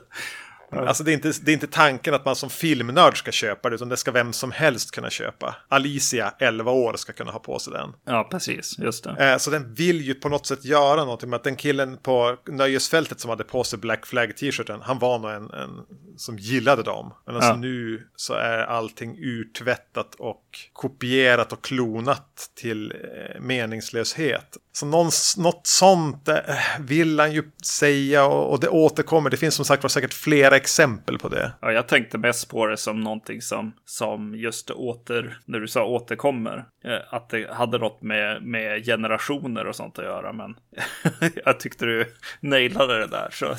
Alltså 0.72 1.04
det 1.04 1.10
är, 1.10 1.14
inte, 1.14 1.32
det 1.42 1.50
är 1.50 1.52
inte 1.52 1.66
tanken 1.66 2.14
att 2.14 2.24
man 2.24 2.36
som 2.36 2.50
filmnörd 2.50 3.18
ska 3.18 3.32
köpa 3.32 3.68
det, 3.70 3.74
utan 3.74 3.88
det 3.88 3.96
ska 3.96 4.10
vem 4.10 4.32
som 4.32 4.52
helst 4.52 4.90
kunna 4.90 5.10
köpa. 5.10 5.56
Alicia, 5.68 6.34
11 6.38 6.70
år, 6.72 6.94
ska 6.96 7.12
kunna 7.12 7.32
ha 7.32 7.38
på 7.38 7.58
sig 7.58 7.72
den. 7.72 7.92
Ja, 8.04 8.28
precis. 8.30 8.78
Just 8.78 9.04
det. 9.04 9.30
Eh, 9.32 9.38
så 9.38 9.50
den 9.50 9.74
vill 9.74 10.00
ju 10.00 10.14
på 10.14 10.28
något 10.28 10.46
sätt 10.46 10.64
göra 10.64 11.04
någonting 11.04 11.30
med 11.30 11.36
att 11.36 11.44
den 11.44 11.56
killen 11.56 11.96
på 12.02 12.36
nöjesfältet 12.48 13.20
som 13.20 13.30
hade 13.30 13.44
på 13.44 13.64
sig 13.64 13.78
Black 13.78 14.06
Flag 14.06 14.36
t-shirten, 14.36 14.80
han 14.82 14.98
var 14.98 15.18
nog 15.18 15.30
en, 15.30 15.50
en 15.50 15.70
som 16.16 16.38
gillade 16.38 16.82
dem. 16.82 17.14
Men 17.26 17.34
alltså 17.34 17.50
Ja. 17.50 17.56
nu 17.56 18.06
så 18.16 18.34
är 18.34 18.58
allting 18.58 19.16
urtvättat 19.18 20.14
och 20.18 20.42
kopierat 20.72 21.52
och 21.52 21.64
klonat 21.64 22.50
till 22.60 22.92
eh, 22.92 23.40
meningslöshet. 23.40 24.56
Så 24.72 24.86
någon, 24.86 25.10
något 25.36 25.66
sånt 25.66 26.28
eh, 26.28 26.36
vill 26.80 27.20
han 27.20 27.32
ju 27.32 27.42
säga 27.64 28.24
och, 28.24 28.52
och 28.52 28.60
det 28.60 28.68
återkommer. 28.68 29.30
Det 29.30 29.36
finns 29.36 29.54
som 29.54 29.64
sagt 29.64 29.82
var 29.82 29.88
säkert 29.88 30.14
flera 30.14 30.56
exempel 30.60 31.18
på 31.18 31.28
det. 31.28 31.52
Ja, 31.60 31.72
jag 31.72 31.88
tänkte 31.88 32.18
mest 32.18 32.50
på 32.50 32.66
det 32.66 32.76
som 32.76 33.00
någonting 33.00 33.42
som, 33.42 33.72
som 33.84 34.34
just 34.34 34.70
åter, 34.70 35.38
när 35.44 35.60
du 35.60 35.68
sa 35.68 35.84
återkommer, 35.84 36.64
eh, 36.84 37.14
att 37.14 37.28
det 37.28 37.54
hade 37.54 37.78
något 37.78 38.02
med, 38.02 38.42
med 38.42 38.84
generationer 38.84 39.66
och 39.66 39.76
sånt 39.76 39.98
att 39.98 40.04
göra. 40.04 40.32
Men 40.32 40.54
jag 41.44 41.60
tyckte 41.60 41.86
du 41.86 42.14
nailade 42.40 42.98
det 42.98 43.06
där, 43.06 43.28
så 43.32 43.46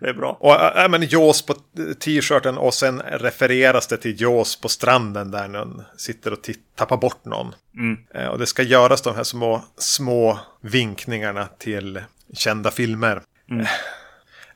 det 0.00 0.08
är 0.08 0.14
bra. 0.14 0.36
Och 0.40 0.78
äh, 0.78 0.88
men 0.88 1.02
Jaws 1.02 1.46
på 1.46 1.54
t-shirten 2.00 2.58
och 2.58 2.74
sen 2.74 3.00
refereras 3.00 3.86
det 3.86 3.96
till 3.96 4.20
Jaws 4.20 4.60
på 4.60 4.68
stranden 4.68 5.30
där 5.30 5.48
någon 5.48 5.82
sitter 5.96 6.32
och 6.32 6.38
tappar 6.76 6.96
bort 6.96 7.24
någon. 7.24 7.54
Mm. 7.76 8.30
Och 8.30 8.38
det 8.38 8.46
ska 8.46 8.62
göras 8.62 9.02
de 9.02 9.14
här 9.14 9.24
små, 9.24 9.64
små 9.76 10.38
vinkningarna 10.60 11.46
till 11.58 12.00
kända 12.32 12.70
filmer. 12.70 13.22
Mm. 13.50 13.66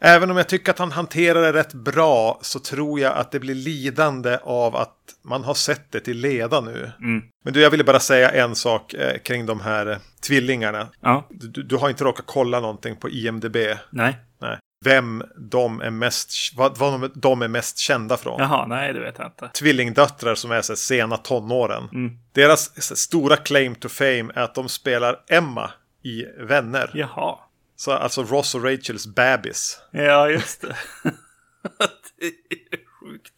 Även 0.00 0.30
om 0.30 0.36
jag 0.36 0.48
tycker 0.48 0.70
att 0.72 0.78
han 0.78 0.92
hanterar 0.92 1.42
det 1.42 1.52
rätt 1.52 1.74
bra 1.74 2.38
så 2.42 2.58
tror 2.58 3.00
jag 3.00 3.16
att 3.16 3.32
det 3.32 3.40
blir 3.40 3.54
lidande 3.54 4.38
av 4.42 4.76
att 4.76 4.94
man 5.24 5.44
har 5.44 5.54
sett 5.54 5.92
det 5.92 6.00
till 6.00 6.18
leda 6.18 6.60
nu. 6.60 6.92
Mm. 7.00 7.22
Men 7.44 7.52
du, 7.52 7.60
jag 7.60 7.70
ville 7.70 7.84
bara 7.84 8.00
säga 8.00 8.30
en 8.30 8.54
sak 8.54 8.94
eh, 8.94 9.18
kring 9.18 9.46
de 9.46 9.60
här 9.60 9.86
eh, 9.86 9.98
tvillingarna. 10.26 10.88
Ja, 11.00 11.26
Du, 11.30 11.62
du 11.62 11.76
har 11.76 11.88
inte 11.88 12.04
råkat 12.04 12.24
kolla 12.26 12.60
någonting 12.60 12.96
på 12.96 13.08
IMDB? 13.10 13.56
nej. 13.90 14.18
Nej. 14.40 14.58
Vem 14.84 15.22
de 15.36 15.80
är 15.80 15.90
mest, 15.90 16.32
vad, 16.56 16.78
vad 16.78 17.00
de, 17.00 17.10
de 17.14 17.42
är 17.42 17.48
mest 17.48 17.78
kända 17.78 18.16
från. 18.16 18.40
Jaha, 18.40 18.66
nej, 18.66 18.92
det 18.92 19.00
vet 19.00 19.14
jag 19.18 19.26
inte. 19.26 19.48
Tvillingdöttrar 19.48 20.34
som 20.34 20.50
är 20.50 20.62
så 20.62 20.76
sena 20.76 21.16
tonåren. 21.16 21.88
Mm. 21.92 22.18
Deras 22.32 22.84
så 22.84 22.96
stora 22.96 23.36
claim 23.36 23.74
to 23.74 23.88
fame 23.88 24.32
är 24.34 24.42
att 24.42 24.54
de 24.54 24.68
spelar 24.68 25.16
Emma 25.28 25.70
i 26.02 26.24
Vänner. 26.38 26.90
Jaha. 26.94 27.38
Så 27.80 27.92
alltså 27.92 28.22
Ross 28.22 28.54
och 28.54 28.64
Rachels 28.64 29.06
bebis. 29.06 29.80
Ja, 29.90 30.30
just 30.30 30.60
det. 30.60 30.76
det 32.18 32.26
är 32.26 32.80
sjukt. 33.00 33.32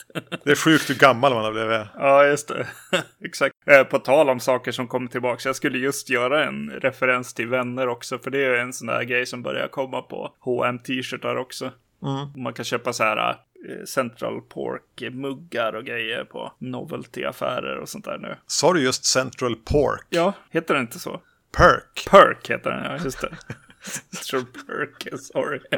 Det 0.45 0.51
är 0.51 0.57
sjukt 0.57 0.91
hur 0.91 0.95
gammal 0.95 1.35
man 1.35 1.45
har 1.45 1.53
blivit. 1.53 1.87
Ja, 1.95 2.27
just 2.27 2.49
det. 2.49 2.67
Exakt. 3.25 3.57
Eh, 3.67 3.85
På 3.85 3.99
tal 3.99 4.29
om 4.29 4.41
saker 4.41 4.73
som 4.73 4.89
kommer 4.89 5.09
tillbaka. 5.09 5.49
Jag 5.49 5.57
skulle 5.57 5.79
just 5.79 6.11
göra 6.11 6.45
en 6.45 6.71
referens 6.71 7.35
till 7.35 7.49
vänner 7.49 7.89
också. 7.89 8.19
För 8.19 8.31
det 8.31 8.45
är 8.45 8.55
en 8.55 8.73
sån 8.73 8.87
där 8.87 9.03
grej 9.03 9.27
som 9.27 9.43
börjar 9.43 9.69
komma 9.69 10.03
på 10.03 10.35
hm 10.45 10.79
t-shirtar 10.79 11.37
också. 11.37 11.73
Mm. 12.03 12.43
Man 12.43 12.53
kan 12.53 12.65
köpa 12.65 12.93
så 12.93 13.05
här 13.05 13.29
eh, 13.29 13.85
Central 13.85 14.41
Pork-muggar 14.41 15.73
och 15.73 15.85
grejer 15.85 16.25
på 16.25 16.53
novelty-affärer 16.59 17.77
och 17.77 17.89
sånt 17.89 18.05
där 18.05 18.19
nu. 18.19 18.37
Sa 18.47 18.73
du 18.73 18.83
just 18.83 19.05
Central 19.05 19.57
Pork? 19.57 20.07
Ja, 20.09 20.33
heter 20.51 20.75
det 20.75 20.81
inte 20.81 20.99
så? 20.99 21.21
Perk. 21.57 22.07
Perk 22.11 22.51
heter 22.51 22.71
den, 22.71 22.85
ja 22.85 23.05
just 23.05 23.21
det. 23.21 23.37
Sorry. 25.19 25.61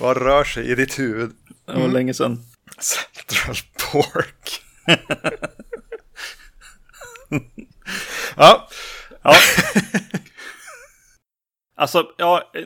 Vad 0.00 0.16
rör 0.16 0.44
sig 0.44 0.70
i 0.70 0.74
ditt 0.74 0.98
huvud? 0.98 1.32
Det 1.66 1.72
var 1.72 1.88
länge 1.88 2.14
sedan. 2.14 2.38
Central 2.78 3.56
Pork. 3.92 4.62
ja, 8.36 8.68
Ja. 9.22 9.34
Alltså, 11.74 12.10
ja, 12.18 12.50
eh, 12.54 12.64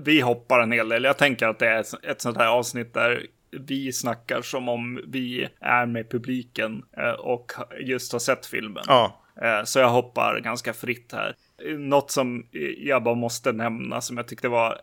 vi 0.00 0.20
hoppar 0.20 0.60
en 0.60 0.72
hel 0.72 0.88
del. 0.88 1.04
Jag 1.04 1.18
tänker 1.18 1.46
att 1.48 1.58
det 1.58 1.68
är 1.68 1.80
ett- 1.80 2.04
ett 2.04 2.20
sånt 2.20 2.36
här 2.36 2.46
avsnitt 2.46 2.94
där 2.94 3.26
vi 3.50 3.92
snackar 3.92 4.42
som 4.42 4.68
om 4.68 5.00
vi 5.06 5.48
är 5.60 5.86
med 5.86 6.10
publiken 6.10 6.82
eh, 6.96 7.10
och 7.10 7.52
just 7.80 8.12
har 8.12 8.18
sett 8.18 8.46
filmen. 8.46 8.84
ja. 8.86 9.24
Eh, 9.42 9.64
Så 9.64 9.78
jag 9.78 9.88
hoppar 9.88 10.40
ganska 10.40 10.72
fritt 10.72 11.12
här. 11.12 11.34
Något 11.78 12.10
som 12.10 12.46
jag 12.78 13.02
bara 13.02 13.14
måste 13.14 13.52
nämna 13.52 14.00
som 14.00 14.16
jag 14.16 14.28
tyckte 14.28 14.48
var 14.48 14.70
eh, 14.72 14.76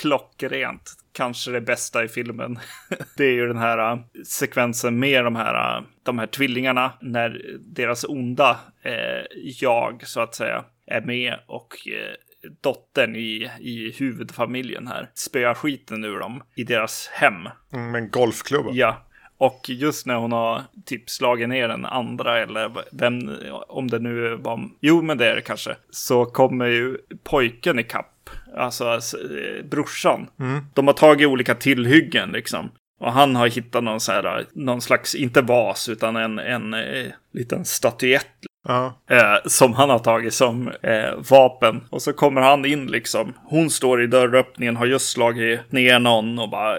klockrent, 0.00 0.92
kanske 1.12 1.50
det 1.50 1.60
bästa 1.60 2.04
i 2.04 2.08
filmen. 2.08 2.58
Det 3.16 3.24
är 3.24 3.32
ju 3.32 3.46
den 3.46 3.58
här 3.58 3.92
eh, 3.92 3.98
sekvensen 4.26 4.98
med 4.98 5.24
de 5.24 5.36
här, 5.36 5.78
eh, 5.78 5.84
de 6.02 6.18
här 6.18 6.26
tvillingarna 6.26 6.92
när 7.00 7.42
deras 7.60 8.04
onda 8.04 8.60
eh, 8.82 9.24
jag, 9.60 10.06
så 10.06 10.20
att 10.20 10.34
säga, 10.34 10.64
är 10.86 11.00
med 11.00 11.34
och 11.46 11.88
eh, 11.88 12.14
dottern 12.62 13.16
i, 13.16 13.50
i 13.60 13.94
huvudfamiljen 13.98 14.86
här 14.86 15.10
spöar 15.14 15.54
skiten 15.54 16.04
ur 16.04 16.18
dem 16.18 16.42
i 16.56 16.64
deras 16.64 17.08
hem. 17.12 17.34
Mm, 17.72 17.90
med 17.90 18.02
en 18.02 18.10
golfklubba. 18.10 18.70
Ja, 18.72 19.05
och 19.38 19.68
just 19.68 20.06
när 20.06 20.14
hon 20.14 20.32
har 20.32 20.62
typ 20.84 21.10
slagit 21.10 21.48
ner 21.48 21.68
den 21.68 21.84
andra 21.84 22.38
eller 22.38 22.70
vem, 22.92 23.36
om 23.68 23.88
det 23.88 23.98
nu 23.98 24.36
var, 24.36 24.68
jo 24.80 25.02
men 25.02 25.18
det 25.18 25.26
är 25.26 25.34
det 25.34 25.40
kanske, 25.40 25.76
så 25.90 26.24
kommer 26.24 26.66
ju 26.66 26.96
pojken 27.24 27.78
i 27.78 27.82
kapp, 27.82 28.30
alltså 28.56 28.84
eh, 28.94 29.64
brorsan. 29.64 30.26
De 30.74 30.86
har 30.86 30.94
tagit 30.94 31.28
olika 31.28 31.54
tillhyggen 31.54 32.30
liksom. 32.30 32.70
Och 33.00 33.12
han 33.12 33.36
har 33.36 33.46
hittat 33.46 33.84
någon, 33.84 34.00
så 34.00 34.12
här, 34.12 34.46
någon 34.52 34.80
slags, 34.80 35.14
inte 35.14 35.42
vas, 35.42 35.88
utan 35.88 36.16
en, 36.16 36.38
en 36.38 36.74
eh, 36.74 37.06
liten 37.32 37.64
statyett 37.64 38.26
Ja. 38.68 38.94
eh, 39.10 39.36
som 39.46 39.72
han 39.74 39.90
har 39.90 39.98
tagit 39.98 40.34
som 40.34 40.68
eh, 40.82 41.14
vapen. 41.30 41.84
Och 41.90 42.02
så 42.02 42.12
kommer 42.12 42.40
han 42.40 42.64
in 42.64 42.86
liksom. 42.86 43.34
Hon 43.44 43.70
står 43.70 44.02
i 44.02 44.06
dörröppningen, 44.06 44.76
har 44.76 44.86
just 44.86 45.10
slagit 45.10 45.72
ner 45.72 45.98
någon 45.98 46.38
och 46.38 46.50
bara 46.50 46.78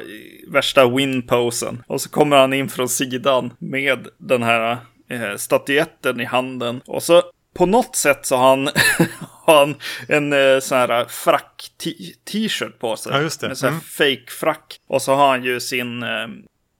värsta 0.51 0.85
win-posen. 0.85 1.83
Och 1.87 2.01
så 2.01 2.09
kommer 2.09 2.37
han 2.37 2.53
in 2.53 2.69
från 2.69 2.89
sidan 2.89 3.53
med 3.59 4.07
den 4.17 4.43
här 4.43 4.77
eh, 5.09 5.35
statyetten 5.37 6.21
i 6.21 6.25
handen. 6.25 6.81
Och 6.85 7.03
så 7.03 7.21
på 7.57 7.65
något 7.65 7.95
sätt 7.95 8.25
så 8.25 8.35
har 8.35 8.49
han, 8.49 8.69
har 9.45 9.57
han 9.59 9.75
en 10.07 10.33
eh, 10.33 10.59
sån 10.59 10.77
här 10.77 11.05
frack-t-shirt 11.05 12.79
på 12.79 12.95
sig. 12.95 13.11
Ja, 13.13 13.21
just 13.21 13.41
det. 13.41 13.47
En 13.47 13.55
sån 13.55 13.67
här 13.69 13.73
Mm. 13.73 13.81
fake-frack. 14.17 14.79
Och 14.87 15.01
så 15.01 15.13
har 15.15 15.29
han 15.29 15.43
ju 15.43 15.59
sin 15.59 16.03
eh, 16.03 16.27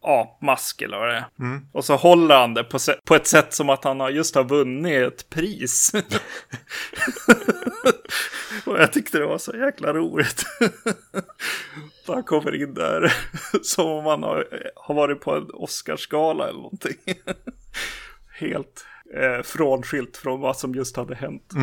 apmask 0.08 0.82
eller 0.82 0.98
vad 0.98 1.10
det 1.10 1.16
är. 1.16 1.26
Mm. 1.40 1.68
Och 1.72 1.86
så 1.86 1.96
håller 1.96 2.36
han 2.36 2.54
det 2.54 2.64
på, 2.64 2.80
på 3.06 3.16
ett 3.16 3.28
sätt 3.28 3.54
som 3.54 3.70
att 3.70 3.84
han 3.84 4.00
har 4.00 4.10
just 4.10 4.36
har 4.36 4.44
vunnit 4.44 5.08
ett 5.08 5.30
pris. 5.30 5.92
och 8.66 8.80
jag 8.80 8.94
tyckte 8.94 9.18
det 9.18 9.26
var 9.26 9.38
så 9.38 9.58
jäkla 9.58 9.94
roligt. 9.94 10.46
Han 12.08 12.24
kommer 12.24 12.64
in 12.64 12.74
där 12.74 13.14
som 13.62 13.86
om 13.86 14.06
han 14.06 14.24
har, 14.24 14.48
har 14.76 14.96
varit 14.96 15.22
på 15.22 15.36
en 15.36 15.50
Oscarsgala 15.54 16.44
eller 16.50 16.60
någonting. 16.60 16.98
Helt 18.40 18.86
eh, 19.16 19.44
frånskilt 19.44 20.18
från 20.18 20.40
vad 20.40 20.58
som 20.58 20.76
just 20.76 20.98
hade 20.98 21.16
hänt. 21.16 21.54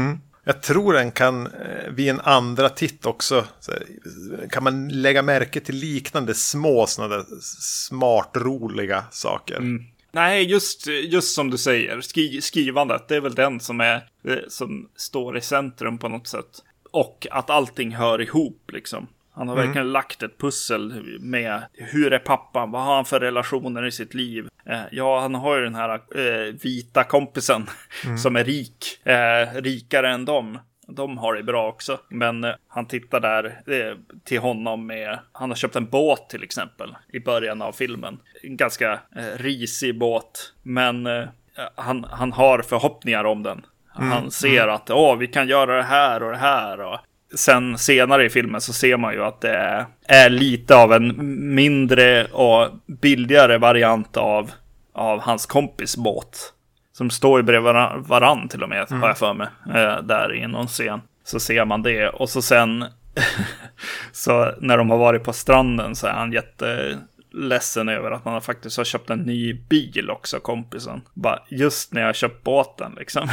Jag 0.44 0.62
tror 0.62 0.92
den 0.92 1.10
kan 1.10 1.46
eh, 1.46 1.90
vid 1.90 2.08
en 2.08 2.20
andra 2.20 2.68
titt 2.68 3.06
också 3.06 3.46
kan 4.50 4.64
man 4.64 4.88
lägga 4.88 5.22
märke 5.22 5.60
till 5.60 5.76
liknande 5.76 6.34
små 6.34 6.86
sådana 6.86 7.16
där 7.16 7.24
smart 7.60 8.30
roliga 8.34 9.04
saker. 9.10 9.56
Mm. 9.56 9.84
Nej, 10.12 10.44
just, 10.44 10.86
just 10.86 11.34
som 11.34 11.50
du 11.50 11.58
säger, 11.58 12.00
skri, 12.00 12.40
skrivandet, 12.40 13.08
det 13.08 13.16
är 13.16 13.20
väl 13.20 13.34
den 13.34 13.60
som, 13.60 13.80
är, 13.80 14.08
eh, 14.28 14.36
som 14.48 14.88
står 14.96 15.36
i 15.36 15.40
centrum 15.40 15.98
på 15.98 16.08
något 16.08 16.28
sätt. 16.28 16.62
Och 16.90 17.26
att 17.30 17.50
allting 17.50 17.94
hör 17.94 18.20
ihop 18.20 18.70
liksom. 18.72 19.06
Han 19.34 19.48
har 19.48 19.56
verkligen 19.56 19.92
lagt 19.92 20.22
ett 20.22 20.38
pussel 20.38 21.18
med 21.20 21.62
hur 21.72 22.12
är 22.12 22.18
pappan, 22.18 22.70
vad 22.70 22.82
har 22.82 22.94
han 22.94 23.04
för 23.04 23.20
relationer 23.20 23.86
i 23.86 23.92
sitt 23.92 24.14
liv? 24.14 24.48
Eh, 24.66 24.82
ja, 24.90 25.20
han 25.20 25.34
har 25.34 25.56
ju 25.56 25.64
den 25.64 25.74
här 25.74 25.90
eh, 25.94 26.54
vita 26.62 27.04
kompisen 27.04 27.66
som 28.22 28.36
är 28.36 28.44
rik, 28.44 29.06
eh, 29.06 29.62
rikare 29.62 30.10
än 30.10 30.24
dem. 30.24 30.58
De 30.88 31.18
har 31.18 31.34
det 31.34 31.42
bra 31.42 31.68
också. 31.68 32.00
Men 32.08 32.44
eh, 32.44 32.54
han 32.68 32.86
tittar 32.86 33.20
där 33.20 33.44
eh, 33.66 33.96
till 34.24 34.40
honom 34.40 34.86
med, 34.86 35.18
han 35.32 35.50
har 35.50 35.56
köpt 35.56 35.76
en 35.76 35.90
båt 35.90 36.28
till 36.28 36.42
exempel 36.42 36.96
i 37.12 37.20
början 37.20 37.62
av 37.62 37.72
filmen. 37.72 38.18
En 38.42 38.56
ganska 38.56 38.92
eh, 38.92 39.36
risig 39.36 39.98
båt. 39.98 40.52
Men 40.62 41.08
han, 41.74 42.04
han 42.10 42.32
har 42.32 42.62
förhoppningar 42.62 43.24
om 43.24 43.42
den. 43.42 43.66
Han 43.88 44.30
ser 44.30 44.68
att 44.68 44.90
åh, 44.90 45.16
vi 45.16 45.26
kan 45.26 45.48
göra 45.48 45.76
det 45.76 45.82
här 45.82 46.22
och 46.22 46.30
det 46.30 46.36
här. 46.36 46.80
Och 46.80 46.98
sen 47.34 47.78
senare 47.78 48.24
i 48.24 48.30
filmen 48.30 48.60
så 48.60 48.72
ser 48.72 48.96
man 48.96 49.14
ju 49.14 49.24
att 49.24 49.40
det 49.40 49.86
är, 50.08 50.30
lite 50.30 50.76
av 50.76 50.92
en 50.92 51.14
mindre 51.54 52.24
och 52.24 52.68
billigare 52.86 53.58
variant 53.58 54.16
av, 54.16 54.50
av 54.94 55.20
hans 55.20 55.46
kompis 55.46 55.96
båt. 55.96 56.52
Som 56.92 57.10
står 57.10 57.38
ju 57.38 57.42
bredvid 57.42 57.64
varann, 57.64 58.02
varann 58.02 58.48
till 58.48 58.62
och 58.62 58.68
med, 58.68 58.86
har 58.90 59.08
jag 59.08 59.18
för 59.18 59.34
mig. 59.34 59.48
Eh, 59.66 60.02
där 60.02 60.34
i 60.34 60.46
någon 60.46 60.66
scen. 60.66 61.00
Så 61.24 61.40
ser 61.40 61.64
man 61.64 61.82
det. 61.82 62.08
Och 62.08 62.30
så 62.30 62.42
sen, 62.42 62.84
så 64.12 64.52
när 64.60 64.78
de 64.78 64.90
har 64.90 64.98
varit 64.98 65.24
på 65.24 65.32
stranden 65.32 65.96
så 65.96 66.06
är 66.06 66.12
han 66.12 66.32
jätteledsen 66.32 67.88
över 67.88 68.10
att 68.10 68.24
man 68.24 68.42
faktiskt 68.42 68.76
har 68.76 68.84
köpt 68.84 69.10
en 69.10 69.18
ny 69.18 69.54
bil 69.54 70.10
också, 70.10 70.40
kompisen. 70.40 71.02
Bara 71.14 71.38
just 71.48 71.92
när 71.92 72.00
jag 72.00 72.08
har 72.08 72.12
köpt 72.12 72.44
båten 72.44 72.94
liksom. 72.98 73.28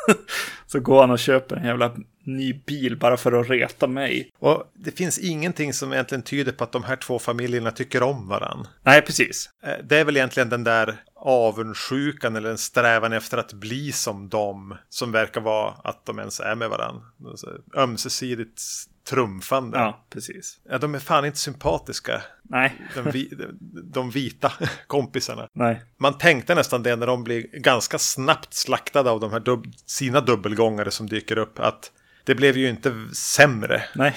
så 0.66 0.80
går 0.80 1.00
han 1.00 1.10
och 1.10 1.18
köper 1.18 1.56
en 1.56 1.66
jävla 1.66 1.92
ny 2.26 2.52
bil 2.66 2.96
bara 2.98 3.16
för 3.16 3.32
att 3.40 3.50
reta 3.50 3.86
mig. 3.86 4.30
Och 4.38 4.72
det 4.74 4.90
finns 4.90 5.18
ingenting 5.18 5.72
som 5.72 5.92
egentligen 5.92 6.22
tyder 6.22 6.52
på 6.52 6.64
att 6.64 6.72
de 6.72 6.84
här 6.84 6.96
två 6.96 7.18
familjerna 7.18 7.70
tycker 7.70 8.02
om 8.02 8.28
varann. 8.28 8.66
Nej, 8.82 9.02
precis. 9.02 9.50
Eh, 9.62 9.84
Det 9.84 9.98
är 9.98 10.04
väl 10.04 10.16
egentligen 10.16 10.48
den 10.48 10.64
där 10.64 10.96
avundsjukan 11.50 12.36
eller 12.36 12.50
en 12.50 12.58
strävan 12.58 13.12
efter 13.12 13.38
att 13.38 13.52
bli 13.52 13.92
som 13.92 14.28
dem 14.28 14.76
som 14.88 15.12
verkar 15.12 15.40
vara 15.40 15.74
att 15.84 16.06
de 16.06 16.18
ens 16.18 16.40
är 16.40 16.54
med 16.54 16.68
varann. 16.70 17.02
Alltså, 17.26 17.50
Ömsesidigt 17.76 18.62
trumfande. 19.08 19.78
Ja, 19.78 20.04
precis. 20.10 20.58
Ja, 20.70 20.78
de 20.78 20.94
är 20.94 20.98
fan 20.98 21.24
inte 21.24 21.38
sympatiska. 21.38 22.22
Nej, 22.42 22.74
De, 22.94 23.10
vi, 23.10 23.30
de 23.84 24.10
vita 24.10 24.52
kompisarna. 24.86 25.48
nej. 25.52 25.82
Man 25.98 26.18
tänkte 26.18 26.54
nästan 26.54 26.82
det 26.82 26.96
när 26.96 27.06
de 27.06 27.24
blir 27.24 27.42
ganska 27.52 27.98
snabbt 27.98 28.54
slaktade 28.54 29.10
av 29.10 29.20
de 29.20 29.32
här 29.32 29.40
dub 29.40 29.66
sina 29.86 30.20
dubbelgångare 30.20 30.90
som 30.90 31.06
dyker 31.06 31.38
upp. 31.38 31.58
Att 31.58 31.92
det 32.26 32.34
blev 32.34 32.56
ju 32.56 32.68
inte 32.68 32.94
sämre. 33.14 33.82
Nej. 33.94 34.16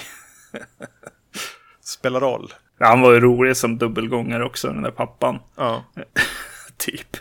Spelar 1.81 2.19
roll. 2.19 2.53
Han 2.79 3.01
var 3.01 3.13
ju 3.13 3.19
rolig 3.19 3.57
som 3.57 3.77
dubbelgångare 3.77 4.45
också, 4.45 4.67
den 4.67 4.81
där 4.81 4.91
pappan. 4.91 5.39
Ja. 5.55 5.83
Typ. 6.77 7.17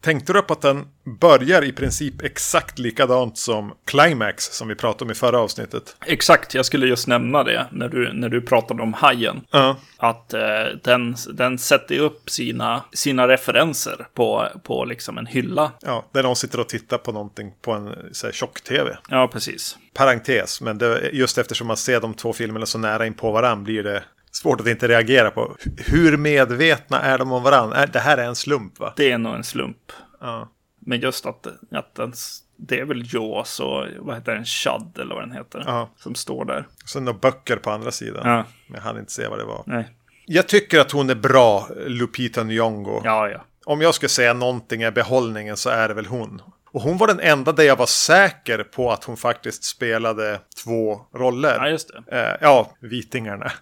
Tänkte 0.00 0.32
du 0.32 0.42
på 0.42 0.52
att 0.52 0.62
den 0.62 0.84
börjar 1.20 1.64
i 1.64 1.72
princip 1.72 2.22
exakt 2.22 2.78
likadant 2.78 3.38
som 3.38 3.74
Climax 3.86 4.44
som 4.44 4.68
vi 4.68 4.74
pratade 4.74 5.04
om 5.04 5.10
i 5.10 5.14
förra 5.14 5.38
avsnittet? 5.38 5.96
Exakt, 6.06 6.54
jag 6.54 6.66
skulle 6.66 6.86
just 6.86 7.06
nämna 7.06 7.44
det 7.44 7.66
när 7.72 7.88
du, 7.88 8.12
när 8.12 8.28
du 8.28 8.40
pratade 8.40 8.82
om 8.82 8.92
hajen. 8.92 9.40
Ja. 9.50 9.76
Att 9.96 10.34
eh, 10.34 10.40
den, 10.84 11.16
den 11.34 11.58
sätter 11.58 11.98
upp 11.98 12.30
sina, 12.30 12.84
sina 12.92 13.28
referenser 13.28 14.06
på, 14.14 14.48
på 14.64 14.84
liksom 14.84 15.18
en 15.18 15.26
hylla. 15.26 15.72
Ja, 15.80 16.04
där 16.12 16.22
någon 16.22 16.36
sitter 16.36 16.60
och 16.60 16.68
tittar 16.68 16.98
på 16.98 17.12
någonting 17.12 17.52
på 17.62 17.72
en 17.72 17.94
tjock-tv. 18.32 18.98
Ja, 19.08 19.28
precis. 19.32 19.76
Parentes, 19.94 20.60
men 20.60 20.78
det, 20.78 21.10
just 21.12 21.38
eftersom 21.38 21.66
man 21.66 21.76
ser 21.76 22.00
de 22.00 22.14
två 22.14 22.32
filmerna 22.32 22.66
så 22.66 22.78
nära 22.78 23.06
in 23.06 23.14
på 23.14 23.30
varandra 23.30 23.64
blir 23.64 23.82
det 23.82 24.02
svårt 24.36 24.60
att 24.60 24.66
inte 24.66 24.88
reagera 24.88 25.30
på. 25.30 25.56
Hur 25.76 26.16
medvetna 26.16 27.00
är 27.00 27.18
de 27.18 27.32
om 27.32 27.42
varandra? 27.42 27.86
Det 27.86 27.98
här 27.98 28.18
är 28.18 28.24
en 28.26 28.34
slump 28.34 28.78
va? 28.80 28.92
Det 28.96 29.12
är 29.12 29.18
nog 29.18 29.34
en 29.34 29.44
slump. 29.44 29.92
Ja. 30.20 30.48
Men 30.80 31.00
just 31.00 31.26
att, 31.26 31.46
att 31.72 31.94
den, 31.94 32.12
det 32.56 32.80
är 32.80 32.84
väl 32.84 33.14
Jaws 33.14 33.60
och 33.60 33.84
vad 33.98 34.14
heter 34.14 34.34
den? 34.34 34.44
Chad 34.44 34.98
eller 35.00 35.14
vad 35.14 35.24
den 35.24 35.32
heter. 35.32 35.62
Ja. 35.66 35.90
Som 35.96 36.14
står 36.14 36.44
där. 36.44 36.66
Sen 36.86 37.04
några 37.04 37.18
böcker 37.18 37.56
på 37.56 37.70
andra 37.70 37.90
sidan. 37.90 38.22
Ja, 38.30 38.44
Men 38.66 38.74
jag 38.74 38.80
hann 38.82 38.98
inte 38.98 39.12
se 39.12 39.28
vad 39.28 39.38
det 39.38 39.44
var. 39.44 39.62
nej. 39.66 39.88
Jag 40.28 40.48
tycker 40.48 40.80
att 40.80 40.90
hon 40.92 41.10
är 41.10 41.14
bra, 41.14 41.68
Lupita 41.86 42.42
Nyong'o. 42.42 43.00
Ja, 43.04 43.28
ja. 43.28 43.44
Om 43.64 43.80
jag 43.80 43.94
skulle 43.94 44.08
säga 44.08 44.32
någonting 44.32 44.82
är 44.82 44.90
behållningen 44.90 45.56
så 45.56 45.70
är 45.70 45.88
det 45.88 45.94
väl 45.94 46.06
hon. 46.06 46.42
Och 46.76 46.82
hon 46.82 46.96
var 46.96 47.06
den 47.06 47.20
enda 47.20 47.52
där 47.52 47.64
jag 47.64 47.76
var 47.76 47.86
säker 47.86 48.64
på 48.64 48.92
att 48.92 49.04
hon 49.04 49.16
faktiskt 49.16 49.64
spelade 49.64 50.40
två 50.64 51.00
roller. 51.14 51.56
Ja, 51.58 51.68
just 51.68 51.90
det. 52.08 52.18
Eh, 52.18 52.36
ja, 52.40 52.76
vitingarna. 52.80 53.52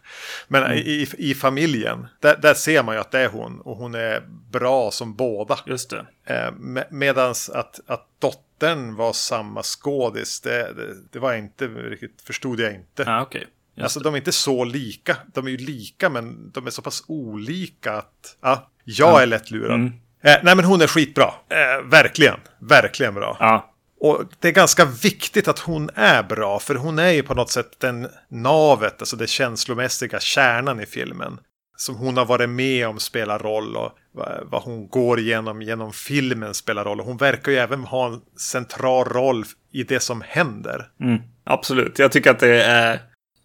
Men 0.49 0.73
i, 0.73 1.09
i 1.19 1.35
familjen, 1.35 2.07
där, 2.21 2.37
där 2.37 2.55
ser 2.55 2.83
man 2.83 2.95
ju 2.95 3.01
att 3.01 3.11
det 3.11 3.21
är 3.21 3.29
hon. 3.29 3.61
Och 3.61 3.77
hon 3.77 3.95
är 3.95 4.23
bra 4.51 4.91
som 4.91 5.15
båda. 5.15 5.59
Just 5.67 5.91
det. 5.91 6.07
Eh, 6.25 6.53
med, 6.53 6.87
medans 6.91 7.51
att, 7.51 7.81
att 7.87 8.07
dottern 8.19 8.97
var 8.97 9.13
samma 9.13 9.63
skådis, 9.63 10.41
det, 10.41 10.73
det, 10.73 10.95
det 11.13 11.19
var 11.19 11.35
inte 11.35 11.67
riktigt, 11.67 12.23
förstod 12.27 12.61
jag 12.61 12.75
inte. 12.75 13.19
Okej. 13.23 13.47
Just 13.75 13.85
Alltså 13.85 14.01
de 14.01 14.15
är 14.15 14.19
inte 14.19 14.33
så 14.33 14.65
lika. 14.65 15.17
De 15.35 15.47
är 15.47 15.51
ju 15.51 15.57
lika 15.57 16.11
men 16.11 16.51
de 16.51 16.67
är 16.67 16.71
så 16.71 16.83
pass 16.83 17.05
olika 17.07 17.93
att 17.93 18.37
ja, 18.41 18.71
jag 18.85 19.23
är 19.23 19.27
lätt 19.27 19.51
lurad. 19.51 19.81
Mm. 19.81 19.93
Eh, 20.25 20.37
nej 20.43 20.57
men 20.57 20.65
hon 20.65 20.81
är 20.81 20.87
skitbra. 20.87 21.25
Eh, 21.25 21.89
verkligen. 21.91 22.41
Verkligen 22.59 23.15
bra. 23.15 23.37
Ja, 23.41 23.75
Och 24.01 24.23
det 24.41 24.49
är 24.49 24.53
ganska 24.53 24.85
viktigt 24.85 25.49
att 25.49 25.59
hon 25.59 25.91
är 25.95 26.23
bra. 26.23 26.59
För 26.59 26.75
hon 26.75 26.99
är 26.99 27.11
ju 27.11 27.23
på 27.23 27.35
något 27.35 27.51
sätt 27.51 27.81
den 27.81 28.09
navet, 28.29 29.01
alltså 29.01 29.17
det 29.17 29.27
känslomässiga 29.27 30.21
kärnan 30.21 30.81
i 30.81 30.87
filmen. 30.87 31.39
Som 31.77 31.97
hon 31.97 32.17
har 32.17 32.25
varit 32.25 32.49
med 32.49 32.89
om 32.89 32.99
spelar 32.99 33.39
roll 33.39 33.77
och 33.77 33.93
vad 34.13 34.47
vad 34.51 34.63
hon 34.63 34.89
går 34.89 35.21
igenom 35.21 35.63
genom 35.63 35.93
filmen 35.93 36.55
spelar 36.55 36.85
roll. 36.85 37.01
Och 37.01 37.07
hon 37.07 37.17
verkar 37.17 37.53
ju 37.53 37.59
även 37.59 37.85
ha 37.85 38.07
en 38.07 38.21
central 38.41 39.05
roll 39.05 39.45
i 39.73 39.83
det 39.83 40.01
som 40.01 40.23
händer. 40.27 40.87
mm. 41.01 41.23
absolut. 41.45 41.99
Jag 41.99 42.13
tycker 42.13 42.31
att 42.31 42.39
det 42.39 42.63
är... 42.63 43.01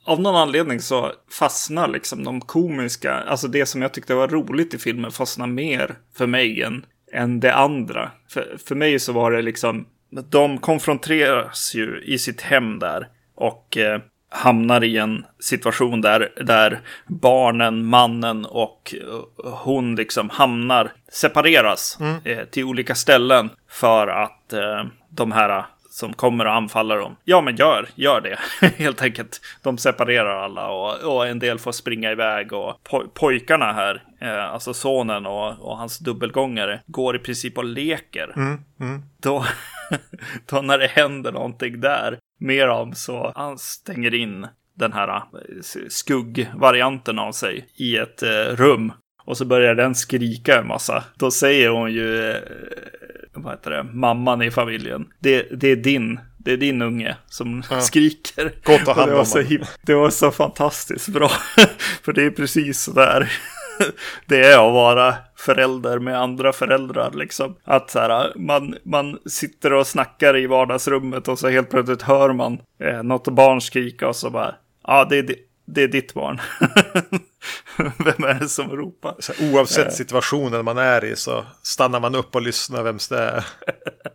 Av 0.09 0.21
någon 0.21 0.35
anledning 0.35 0.79
så 0.79 1.11
fastnar 1.31 1.87
liksom 1.87 2.23
de 2.23 2.41
komiska, 2.41 3.13
alltså 3.13 3.47
det 3.47 3.65
som 3.65 3.81
jag 3.81 3.93
tyckte 3.93 4.13
var 4.13 4.27
roligt 4.27 4.73
i 4.73 4.77
filmen 4.77 5.11
fastnar 5.11 5.47
mer 5.47 5.95
för 6.17 6.27
mig 6.27 6.61
än, 6.61 6.85
än 7.13 7.39
det 7.39 7.53
andra. 7.53 8.11
För, 8.29 8.57
för 8.67 8.75
mig 8.75 8.99
så 8.99 9.13
var 9.13 9.31
det 9.31 9.41
liksom, 9.41 9.85
de 10.29 10.57
konfronteras 10.57 11.75
ju 11.75 12.03
i 12.05 12.17
sitt 12.17 12.41
hem 12.41 12.79
där 12.79 13.07
och 13.35 13.77
eh, 13.77 14.01
hamnar 14.29 14.83
i 14.83 14.97
en 14.97 15.25
situation 15.39 16.01
där, 16.01 16.33
där 16.45 16.81
barnen, 17.07 17.85
mannen 17.85 18.45
och 18.45 18.95
eh, 18.97 19.51
hon 19.51 19.95
liksom 19.95 20.29
hamnar, 20.29 20.91
separeras 21.11 21.97
eh, 22.23 22.45
till 22.45 22.63
olika 22.63 22.95
ställen 22.95 23.49
för 23.69 24.07
att 24.07 24.53
eh, 24.53 24.85
de 25.09 25.31
här 25.31 25.65
som 25.89 26.13
kommer 26.13 26.45
och 26.45 26.53
anfaller 26.53 26.97
dem. 26.97 27.15
Ja, 27.23 27.41
men 27.41 27.55
gör, 27.55 27.89
gör 27.95 28.21
det. 28.21 28.39
Helt 28.77 29.01
enkelt. 29.01 29.41
De 29.63 29.77
separerar 29.77 30.43
alla 30.43 30.67
och, 30.67 31.15
och 31.15 31.27
en 31.27 31.39
del 31.39 31.59
får 31.59 31.71
springa 31.71 32.11
iväg 32.11 32.53
och 32.53 32.83
poj 32.83 33.07
pojkarna 33.13 33.73
här, 33.73 34.03
eh, 34.21 34.53
alltså 34.53 34.73
sonen 34.73 35.25
och, 35.25 35.59
och 35.59 35.77
hans 35.77 35.99
dubbelgångare, 35.99 36.81
går 36.85 37.15
i 37.15 37.19
princip 37.19 37.57
och 37.57 37.65
leker. 37.65 38.33
Då, 39.21 39.45
då 40.45 40.61
när 40.61 40.77
det 40.77 40.87
händer 40.87 41.31
någonting 41.31 41.81
där 41.81 42.19
med 42.39 42.67
dem 42.67 42.93
så 42.93 43.31
han 43.35 43.57
stänger 43.57 44.13
in 44.13 44.47
den 44.73 44.93
här 44.93 45.07
eh, 45.07 45.21
skuggvarianten 45.89 47.19
av 47.19 47.31
sig 47.31 47.67
i 47.75 47.97
ett 47.97 48.23
eh, 48.23 48.55
rum. 48.55 48.91
Och 49.29 49.37
så 49.37 49.45
börjar 49.45 49.75
den 49.75 49.95
skrika 49.95 50.59
en 50.59 50.67
massa. 50.67 51.03
Då 51.15 51.31
säger 51.31 51.69
hon 51.69 51.91
ju, 51.91 52.29
eh, 52.29 52.35
vad 53.33 53.53
heter 53.53 53.71
det, 53.71 53.83
mamman 53.83 54.41
i 54.41 54.51
familjen. 54.51 55.07
Det, 55.19 55.47
det 55.51 55.67
är 55.67 55.75
din, 55.75 56.19
det 56.37 56.51
är 56.51 56.57
din 56.57 56.81
unge 56.81 57.17
som 57.27 57.63
skriker. 57.81 58.51
Gå 58.63 58.73
och 58.73 58.79
ta 58.85 58.91
Och 58.91 58.97
hand 58.97 59.11
det 59.11 59.15
var, 59.15 59.23
så 59.25 59.43
det 59.81 59.93
var 59.93 60.09
så 60.09 60.31
fantastiskt 60.31 61.07
bra. 61.07 61.29
För 62.03 62.13
det 62.13 62.23
är 62.23 62.29
precis 62.29 62.81
så 62.81 62.91
där. 62.91 63.31
Det 64.25 64.43
är 64.43 64.67
att 64.67 64.73
vara 64.73 65.15
förälder 65.35 65.99
med 65.99 66.19
andra 66.21 66.53
föräldrar 66.53 67.11
liksom. 67.13 67.55
Att 67.63 67.89
så 67.89 67.99
här, 67.99 68.33
man, 68.35 68.75
man 68.83 69.17
sitter 69.25 69.73
och 69.73 69.87
snackar 69.87 70.37
i 70.37 70.47
vardagsrummet 70.47 71.27
och 71.27 71.39
så 71.39 71.49
helt 71.49 71.69
plötsligt 71.69 72.01
hör 72.01 72.33
man 72.33 72.57
eh, 72.83 73.03
något 73.03 73.27
barn 73.27 73.61
skrika 73.61 74.07
och 74.07 74.15
så 74.15 74.29
bara, 74.29 74.55
ja 74.87 75.05
det 75.09 75.17
är, 75.17 75.23
di- 75.23 75.39
det 75.73 75.83
är 75.83 75.87
ditt 75.87 76.13
barn. 76.13 76.41
Vem 77.77 78.23
är 78.23 78.39
det 78.39 78.49
som 78.49 78.69
ropar? 78.69 79.15
Så 79.19 79.33
oavsett 79.51 79.93
situationen 79.93 80.65
man 80.65 80.77
är 80.77 81.05
i 81.05 81.15
så 81.15 81.45
stannar 81.63 81.99
man 81.99 82.15
upp 82.15 82.35
och 82.35 82.41
lyssnar 82.41 82.83
vems 82.83 83.07
det 83.07 83.19
är. 83.19 83.45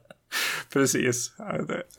Precis. 0.72 1.32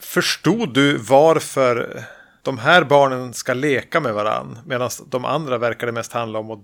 Förstod 0.01 0.73
du 0.73 0.97
varför 0.97 2.03
de 2.41 2.57
här 2.57 2.83
barnen 2.83 3.33
ska 3.33 3.53
leka 3.53 3.99
med 3.99 4.13
varann 4.13 4.59
medan 4.65 4.89
de 5.07 5.25
andra 5.25 5.57
verkar 5.57 5.87
det 5.87 5.93
mest 5.93 6.13
handla 6.13 6.39
om 6.39 6.51
att 6.51 6.59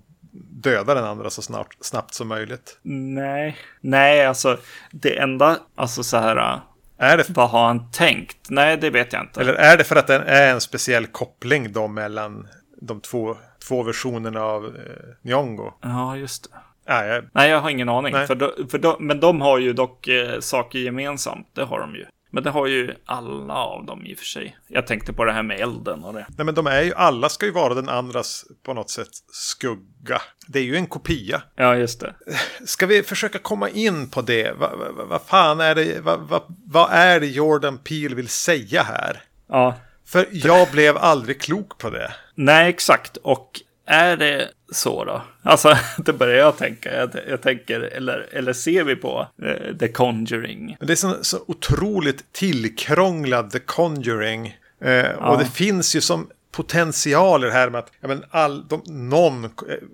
döda 0.63 0.93
den 0.93 1.03
andra 1.03 1.29
så 1.29 1.41
snabbt, 1.41 1.85
snabbt 1.85 2.13
som 2.13 2.27
möjligt? 2.27 2.79
Nej, 2.83 3.57
nej, 3.81 4.25
alltså 4.25 4.57
det 4.91 5.19
enda, 5.19 5.59
alltså 5.75 6.03
så 6.03 6.17
här, 6.17 6.61
Är 6.97 7.17
det, 7.17 7.29
vad 7.29 7.49
har 7.49 7.67
han 7.67 7.91
tänkt? 7.91 8.37
Nej, 8.49 8.77
det 8.77 8.89
vet 8.89 9.13
jag 9.13 9.21
inte. 9.21 9.41
eller 9.41 9.53
är 9.53 9.77
det 9.77 9.83
för 9.83 9.95
att 9.95 10.07
det 10.07 10.15
är 10.15 10.53
en 10.53 10.61
speciell 10.61 11.07
koppling 11.07 11.71
då 11.71 11.87
mellan 11.87 12.47
de 12.81 13.01
två, 13.01 13.37
två 13.67 13.83
versionerna 13.83 14.41
av 14.41 14.65
eh, 14.65 15.29
Nyong'o? 15.29 15.71
Ja, 15.81 16.17
just 16.17 16.43
det. 16.43 16.57
Nej, 16.87 17.07
jag- 17.09 17.23
Nej, 17.33 17.49
jag 17.49 17.59
har 17.61 17.69
ingen 17.69 17.89
aning. 17.89 18.13
Nej. 18.13 18.27
För, 18.27 18.35
då, 18.35 18.53
för 18.71 18.77
då, 18.77 18.97
men 18.99 19.19
de 19.19 19.41
har 19.41 19.57
ju 19.59 19.73
dock 19.73 20.07
eh, 20.07 20.39
saker 20.39 20.79
gemensamt. 20.79 21.47
Det 21.53 21.63
har 21.63 21.79
de 21.79 21.95
ju. 21.95 22.05
Men 22.33 22.43
det 22.43 22.49
har 22.49 22.67
ju 22.67 22.95
alla 23.05 23.53
av 23.53 23.85
dem 23.85 24.05
i 24.05 24.13
och 24.13 24.17
för 24.17 24.25
sig. 24.25 24.57
Jag 24.67 24.87
tänkte 24.87 25.13
på 25.13 25.25
det 25.25 25.31
här 25.33 25.43
med 25.43 25.59
elden 25.59 26.03
och 26.03 26.13
det. 26.13 26.25
nej, 26.37 26.45
men 26.45 26.55
de 26.55 26.67
är 26.67 26.81
ju, 26.81 26.93
alla 26.93 27.29
ska 27.29 27.45
ju 27.45 27.51
vara 27.51 27.73
den 27.73 27.89
andras 27.89 28.45
på 28.63 28.73
något 28.73 28.89
sätt 28.89 29.07
skugga. 29.31 30.21
Det 30.47 30.59
är 30.59 30.63
ju 30.63 30.75
en 30.75 30.87
kopia. 30.87 31.41
Ja, 31.55 31.75
just 31.75 31.99
det. 31.99 32.13
Ska 32.65 32.85
vi 32.85 33.03
försöka 33.03 33.39
komma 33.39 33.69
in 33.69 34.09
på 34.09 34.21
det? 34.21 34.51
Vad 34.59 34.71
va, 34.79 35.03
va, 35.09 35.19
fan 35.25 35.59
är 35.59 35.75
det? 35.75 35.99
Vad 36.03 36.19
va, 36.19 36.43
vad 36.65 36.89
är 36.91 37.19
det 37.19 37.25
Jordan 37.27 37.77
Peele 37.77 38.15
vill 38.15 38.27
säga 38.29 38.83
här? 38.83 39.21
Ja. 39.47 39.75
För 40.11 40.27
jag 40.31 40.71
blev 40.71 40.97
aldrig 40.97 41.41
klok 41.41 41.77
på 41.77 41.89
det. 41.89 42.13
Nej, 42.35 42.69
exakt. 42.69 43.17
Och 43.17 43.61
är 43.85 44.17
det 44.17 44.49
så 44.71 45.05
då? 45.05 45.21
Alltså, 45.43 45.77
det 45.97 46.13
börjar 46.13 46.37
jag 46.37 46.57
tänka. 46.57 46.95
Jag, 46.95 47.09
jag 47.29 47.41
tänker, 47.41 47.79
eller, 47.79 48.27
eller 48.31 48.53
ser 48.53 48.83
vi 48.83 48.95
på 48.95 49.27
eh, 49.43 49.77
The 49.77 49.87
Conjuring? 49.87 50.75
Men 50.79 50.87
det 50.87 50.93
är 50.93 50.95
så, 50.95 51.15
så 51.21 51.37
otroligt 51.47 52.33
tillkrånglad 52.33 53.51
The 53.51 53.59
Conjuring. 53.59 54.57
Eh, 54.83 55.09
Och 55.09 55.37
det 55.39 55.45
finns 55.45 55.95
ju 55.95 56.01
som 56.01 56.29
potentialer 56.51 57.49
här 57.49 57.69
med 57.69 57.79
att 57.79 57.91
ja, 58.01 58.07
men 58.07 58.23
all, 58.29 58.67
de, 58.67 58.81
någon 58.85 59.49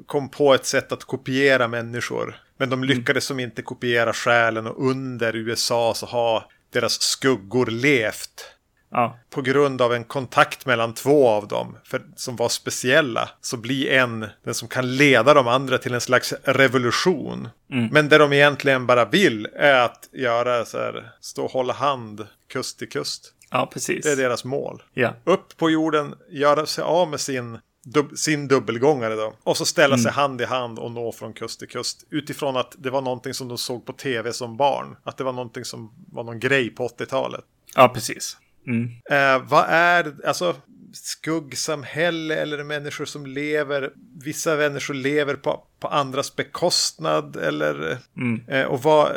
kom 0.05 0.29
på 0.29 0.53
ett 0.53 0.65
sätt 0.65 0.91
att 0.91 1.03
kopiera 1.03 1.67
människor. 1.67 2.35
Men 2.57 2.69
de 2.69 2.83
lyckades 2.83 3.25
som 3.25 3.39
inte 3.39 3.61
kopiera 3.61 4.13
själen 4.13 4.67
och 4.67 4.89
under 4.89 5.35
USA 5.35 5.93
så 5.95 6.05
har 6.05 6.43
deras 6.73 7.01
skuggor 7.01 7.65
levt. 7.65 8.45
Ja. 8.91 9.17
På 9.29 9.41
grund 9.41 9.81
av 9.81 9.93
en 9.93 10.03
kontakt 10.03 10.65
mellan 10.65 10.93
två 10.93 11.27
av 11.29 11.47
dem, 11.47 11.77
för, 11.83 12.01
som 12.15 12.35
var 12.35 12.49
speciella, 12.49 13.29
så 13.41 13.57
blir 13.57 13.91
en 13.91 14.27
den 14.43 14.53
som 14.53 14.67
kan 14.67 14.95
leda 14.95 15.33
de 15.33 15.47
andra 15.47 15.77
till 15.77 15.93
en 15.93 16.01
slags 16.01 16.33
revolution. 16.43 17.49
Mm. 17.71 17.89
Men 17.91 18.09
det 18.09 18.17
de 18.17 18.33
egentligen 18.33 18.85
bara 18.87 19.05
vill 19.05 19.47
är 19.55 19.81
att 19.81 20.09
göra 20.11 20.65
så 20.65 20.77
här, 20.77 21.11
stå 21.21 21.45
och 21.45 21.51
hålla 21.51 21.73
hand 21.73 22.27
kust 22.53 22.79
till 22.79 22.89
kust. 22.89 23.33
ja, 23.51 23.69
precis. 23.73 24.05
Det 24.05 24.11
är 24.11 24.15
deras 24.15 24.43
mål. 24.45 24.83
Ja. 24.93 25.13
Upp 25.23 25.57
på 25.57 25.69
jorden, 25.69 26.15
göra 26.29 26.65
sig 26.65 26.83
av 26.83 27.09
med 27.09 27.19
sin, 27.19 27.59
dub, 27.85 28.17
sin 28.17 28.47
dubbelgångare 28.47 29.15
då. 29.15 29.33
Och 29.43 29.57
så 29.57 29.65
ställa 29.65 29.97
sig 29.97 30.11
hand 30.11 30.41
i 30.41 30.45
hand 30.45 30.79
och 30.79 30.91
nå 30.91 31.11
från 31.11 31.33
kust 31.33 31.59
till 31.59 31.67
kust. 31.69 32.03
Utifrån 32.09 32.57
att 32.57 32.75
det 32.77 32.89
var 32.89 33.01
någonting 33.01 33.33
som 33.33 33.47
de 33.47 33.57
såg 33.57 33.85
på 33.85 33.93
tv 33.93 34.33
som 34.33 34.57
barn. 34.57 34.95
Att 35.03 35.17
det 35.17 35.23
var 35.23 35.33
någonting 35.33 35.65
som 35.65 35.93
var 36.11 36.23
någon 36.23 36.39
grej 36.39 36.69
på 36.69 36.87
80-talet. 36.87 37.43
ja, 37.75 37.89
precis. 37.89 38.37
Mm. 38.67 38.89
Eh, 39.09 39.47
vad 39.47 39.65
är, 39.69 40.13
alltså 40.25 40.55
skuggsamhälle 40.93 42.35
eller 42.35 42.63
människor 42.63 43.05
som 43.05 43.25
lever, 43.25 43.91
vissa 44.23 44.55
människor 44.55 44.93
lever 44.93 45.35
på, 45.35 45.63
på 45.79 45.87
andras 45.87 46.35
bekostnad 46.35 47.35
eller, 47.35 47.97
Mm. 48.17 48.41
eh, 48.47 48.63
och 48.65 48.83
vad, 48.83 49.11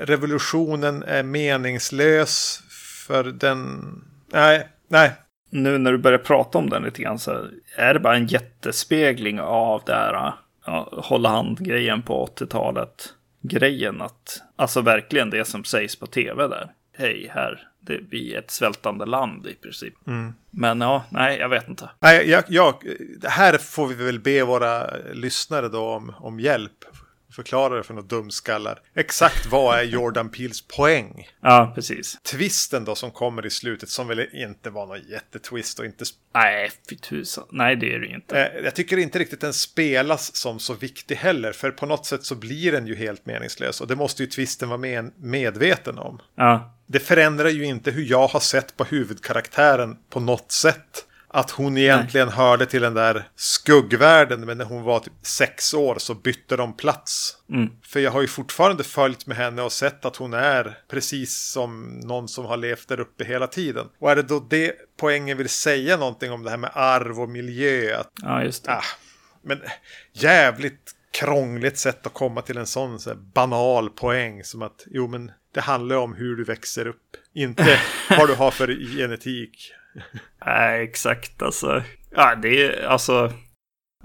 revolutionen 0.00 1.02
är 1.02 1.22
meningslös 1.22 2.62
för 3.06 3.24
den, 3.24 3.80
nej, 4.32 4.68
nej, 4.88 5.12
Nu 5.50 5.78
när 5.78 5.92
du 5.92 5.98
börjar 5.98 6.18
prata 6.18 6.58
om 6.58 6.70
den 6.70 6.82
lite 6.82 7.02
grann 7.02 7.18
så 7.18 7.46
är 7.76 7.94
det 7.94 8.00
bara 8.00 8.16
en 8.16 8.26
jättespegling 8.26 9.40
av 9.40 9.82
det 9.86 9.94
här 9.94 10.32
ja, 10.66 10.88
hålla 10.92 11.28
hand-grejen 11.28 12.02
på 12.02 12.26
80-talet. 12.26 13.14
Grejen 13.42 14.02
att, 14.02 14.42
alltså 14.56 14.80
verkligen 14.80 15.30
det 15.30 15.44
som 15.44 15.64
sägs 15.64 15.96
på 15.96 16.06
tv 16.06 16.48
där. 16.48 16.72
Hej, 16.96 17.30
här, 17.34 17.68
det, 17.86 18.00
vi 18.10 18.34
är 18.34 18.38
ett 18.38 18.50
svältande 18.50 19.06
land 19.06 19.46
i 19.46 19.54
princip. 19.54 19.94
Men 20.50 20.80
ja, 20.80 21.04
nej, 21.10 21.38
jag 21.38 21.48
vet 21.48 21.68
inte. 21.68 21.90
nej 22.00 22.30
jag, 22.30 22.44
jag, 22.48 22.74
här 23.22 23.58
får 23.58 23.86
vi 23.86 23.94
väl 23.94 24.20
be 24.20 24.44
våra 24.44 24.96
lyssnare 25.12 25.68
då 25.68 25.88
om, 25.88 26.14
om 26.18 26.40
hjälp. 26.40 26.84
Förklara 27.32 27.76
det 27.76 27.82
för 27.82 27.94
några 27.94 28.06
dumskallar. 28.08 28.80
Exakt 28.94 29.46
vad 29.46 29.78
är 29.78 29.82
Jordan 29.82 30.28
Peels 30.28 30.62
poäng? 30.68 31.28
Ja, 31.40 31.72
precis. 31.74 32.18
Twisten 32.22 32.84
då 32.84 32.94
som 32.94 33.10
kommer 33.10 33.46
i 33.46 33.50
slutet 33.50 33.88
som 33.88 34.08
väl 34.08 34.26
inte 34.32 34.70
var 34.70 34.86
någon 34.86 35.02
jättetwist 35.10 35.78
och 35.78 35.84
inte 35.84 36.04
Nej, 36.34 36.70
fy 36.90 36.96
tusan. 36.96 37.44
Nej, 37.50 37.76
det 37.76 37.94
är 37.94 37.98
det 37.98 38.06
inte. 38.06 38.42
Eh, 38.44 38.64
Jag 38.64 38.74
tycker 38.74 38.96
inte 38.96 39.18
riktigt 39.18 39.40
den 39.40 39.52
spelas 39.52 40.36
som 40.36 40.58
så 40.58 40.74
viktig 40.74 41.14
heller. 41.14 41.52
För 41.52 41.70
på 41.70 41.86
något 41.86 42.06
sätt 42.06 42.24
så 42.24 42.34
blir 42.34 42.72
den 42.72 42.86
ju 42.86 42.94
helt 42.96 43.26
meningslös. 43.26 43.80
Och 43.80 43.86
det 43.86 43.96
måste 43.96 44.22
ju 44.22 44.28
twisten 44.28 44.68
vara 44.68 44.78
med, 44.78 45.12
medveten 45.16 45.98
om. 45.98 46.20
Ja, 46.36 46.74
Det 46.86 47.00
förändrar 47.00 47.48
ju 47.48 47.64
inte 47.64 47.90
hur 47.90 48.02
jag 48.04 48.26
har 48.28 48.40
sett 48.40 48.76
på 48.76 48.84
huvudkaraktären 48.84 49.96
på 50.10 50.20
något 50.20 50.52
sätt. 50.52 51.06
Att 51.34 51.50
hon 51.50 51.78
egentligen 51.78 52.28
hörde 52.28 52.66
till 52.66 52.82
den 52.82 52.94
där 52.94 53.28
skuggvärlden. 53.36 54.40
Men 54.40 54.58
när 54.58 54.64
hon 54.64 54.82
var 54.82 55.00
typ 55.00 55.12
sex 55.22 55.74
år 55.74 55.96
så 55.98 56.14
bytte 56.14 56.56
de 56.56 56.76
plats. 56.76 57.36
Mm. 57.50 57.70
För 57.82 58.00
jag 58.00 58.10
har 58.10 58.20
ju 58.20 58.28
fortfarande 58.28 58.84
följt 58.84 59.26
med 59.26 59.36
henne 59.36 59.62
och 59.62 59.72
sett 59.72 60.04
att 60.04 60.16
hon 60.16 60.34
är 60.34 60.78
precis 60.88 61.38
som 61.38 62.00
någon 62.04 62.28
som 62.28 62.44
har 62.44 62.56
levt 62.56 62.88
där 62.88 63.00
uppe 63.00 63.24
hela 63.24 63.46
tiden. 63.46 63.86
Och 63.98 64.10
är 64.10 64.16
det 64.16 64.22
då 64.22 64.46
det 64.50 64.72
poängen 64.96 65.38
vill 65.38 65.48
säga 65.48 65.96
någonting 65.96 66.32
om 66.32 66.42
det 66.42 66.50
här 66.50 66.56
med 66.56 66.70
arv 66.74 67.20
och 67.20 67.28
miljö? 67.28 67.98
Att 68.00 68.10
ja 68.22 68.42
just 68.42 68.64
det. 68.64 68.72
Ah, 68.72 68.84
men 69.42 69.60
jävligt 70.12 70.94
krångligt 71.12 71.78
sätt 71.78 72.06
att 72.06 72.14
komma 72.14 72.42
till 72.42 72.56
en 72.56 72.66
sån 72.66 73.00
så 73.00 73.14
banal 73.14 73.90
poäng 73.90 74.44
som 74.44 74.62
att 74.62 74.86
jo 74.86 75.08
men 75.08 75.30
det 75.54 75.60
handlar 75.60 75.96
om 75.96 76.14
hur 76.14 76.36
du 76.36 76.44
växer 76.44 76.86
upp. 76.86 77.16
Inte 77.34 77.80
vad 78.10 78.28
du 78.28 78.34
har 78.34 78.50
för 78.50 78.96
genetik. 78.96 79.72
Nej, 80.46 80.82
exakt 80.82 81.42
alltså. 81.42 81.82
Ja, 82.10 82.34
det 82.34 82.66
är 82.66 82.86
alltså. 82.86 83.32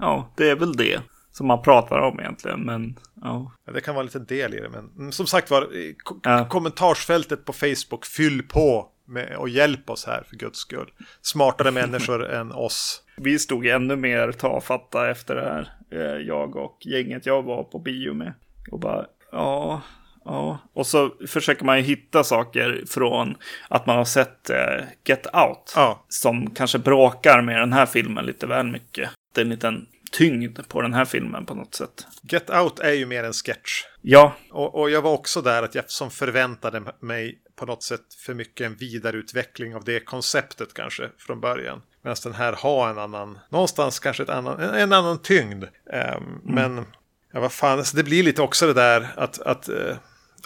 Ja, 0.00 0.32
det 0.36 0.50
är 0.50 0.56
väl 0.56 0.76
det 0.76 1.00
som 1.30 1.46
man 1.46 1.62
pratar 1.62 1.98
om 1.98 2.20
egentligen. 2.20 2.60
Men 2.60 2.98
ja, 3.22 3.52
Ja, 3.66 3.72
det 3.72 3.80
kan 3.80 3.94
vara 3.94 4.02
en 4.02 4.06
liten 4.06 4.24
del 4.26 4.54
i 4.54 4.60
det. 4.60 4.68
Men 4.68 4.90
mm, 4.98 5.12
som 5.12 5.26
sagt 5.26 5.50
var, 5.50 5.68
ko- 6.04 6.20
Ja. 6.22 6.48
kommentarsfältet 6.48 7.44
på 7.44 7.52
Facebook, 7.52 8.06
fyll 8.06 8.42
på 8.42 8.88
med, 9.04 9.36
och 9.36 9.48
hjälp 9.48 9.90
oss 9.90 10.06
här 10.06 10.22
för 10.28 10.36
guds 10.36 10.58
skull. 10.58 10.90
Smartare 11.22 11.70
människor 11.70 12.26
än 12.30 12.52
oss. 12.52 13.02
vi 13.16 13.38
stod 13.38 13.66
ännu 13.66 13.96
mer 13.96 14.32
tafatta 14.32 15.10
efter 15.10 15.34
det 15.34 15.44
här. 15.44 15.72
eh, 15.90 16.26
Jag 16.26 16.56
och 16.56 16.78
gänget 16.80 17.26
jag 17.26 17.42
var 17.42 17.64
på 17.64 17.78
bio 17.78 18.14
med. 18.14 18.32
Och 18.70 18.80
bara, 18.80 19.06
ja, 19.32 19.80
ja. 20.28 20.58
Och 20.72 20.86
så 20.86 21.10
försöker 21.28 21.64
man 21.64 21.76
ju 21.76 21.82
hitta 21.82 22.24
saker 22.24 22.82
från 22.88 23.36
att 23.68 23.86
man 23.86 23.96
har 23.96 24.04
sett 24.04 24.50
eh, 24.50 24.84
Get 25.04 25.26
Out. 25.26 25.72
Ja, 25.76 26.04
Som 26.08 26.50
kanske 26.50 26.78
bråkar 26.78 27.42
med 27.42 27.60
den 27.60 27.72
här 27.72 27.86
filmen 27.86 28.26
lite 28.26 28.46
väl 28.46 28.66
mycket. 28.66 29.10
Det 29.34 29.40
är 29.40 29.44
en 29.44 29.50
liten 29.50 29.86
tyngd 30.12 30.58
på 30.68 30.82
den 30.82 30.94
här 30.94 31.04
filmen 31.04 31.46
på 31.46 31.54
något 31.54 31.74
sätt. 31.74 32.06
Get 32.22 32.50
Out 32.50 32.78
är 32.78 32.92
ju 32.92 33.06
mer 33.06 33.24
en 33.24 33.32
sketch. 33.32 33.84
Ja, 34.02 34.32
Och, 34.50 34.74
och 34.80 34.90
jag 34.90 35.02
var 35.02 35.12
också 35.12 35.42
där 35.42 35.62
att 35.62 35.74
jag 35.74 35.90
som 35.90 36.10
förväntade 36.10 36.82
mig 37.00 37.38
på 37.56 37.66
något 37.66 37.82
sätt 37.82 38.14
för 38.26 38.34
mycket 38.34 38.66
en 38.66 38.74
vidareutveckling 38.74 39.74
av 39.74 39.84
det 39.84 40.00
konceptet 40.00 40.74
kanske 40.74 41.08
från 41.18 41.40
början. 41.40 41.82
Medan 42.02 42.16
den 42.22 42.34
här 42.34 42.52
har 42.52 42.90
en 42.90 42.98
annan, 42.98 43.38
någonstans 43.48 43.98
kanske 43.98 44.22
ett 44.22 44.28
annan, 44.28 44.60
en, 44.60 44.74
en 44.74 44.92
annan 44.92 45.22
tyngd. 45.22 45.64
Ehm, 45.92 46.40
Men, 46.44 46.84
ja 47.32 47.40
vad 47.40 47.52
fan, 47.52 47.84
så 47.84 47.96
det 47.96 48.04
blir 48.04 48.22
lite 48.22 48.42
också 48.42 48.66
det 48.66 48.72
där 48.72 49.08
att, 49.16 49.40
att 49.40 49.68
eh, 49.68 49.96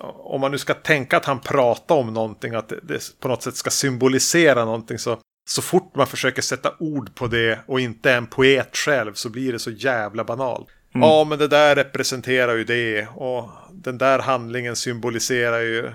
om 0.02 0.40
man 0.40 0.50
nu 0.50 0.58
ska 0.58 0.74
tänka 0.74 1.16
att 1.16 1.24
han 1.24 1.40
pratar 1.40 1.94
om 1.94 2.14
någonting, 2.14 2.54
att 2.54 2.68
det, 2.68 2.78
det 2.82 3.20
på 3.20 3.28
något 3.28 3.42
sätt 3.42 3.56
ska 3.56 3.70
symbolisera 3.70 4.64
någonting 4.64 4.98
så 4.98 5.18
så 5.50 5.62
fort 5.62 5.96
man 5.96 6.06
försöker 6.06 6.42
sätta 6.42 6.72
ord 6.78 7.14
på 7.14 7.26
det 7.26 7.58
och 7.66 7.80
inte 7.80 8.10
är 8.10 8.16
en 8.16 8.26
poet 8.26 8.76
själv 8.76 9.14
så 9.14 9.28
blir 9.28 9.52
det 9.52 9.58
så 9.58 9.70
jävla 9.70 10.24
banalt. 10.24 10.68
Ja, 10.92 11.24
men 11.24 11.38
det 11.38 11.48
där 11.48 11.74
representerar 11.74 12.54
ju 12.54 12.64
det 12.64 13.06
och 13.14 13.48
den 13.72 13.98
där 13.98 14.18
handlingen 14.18 14.76
symboliserar 14.76 15.60
ju 15.60 15.92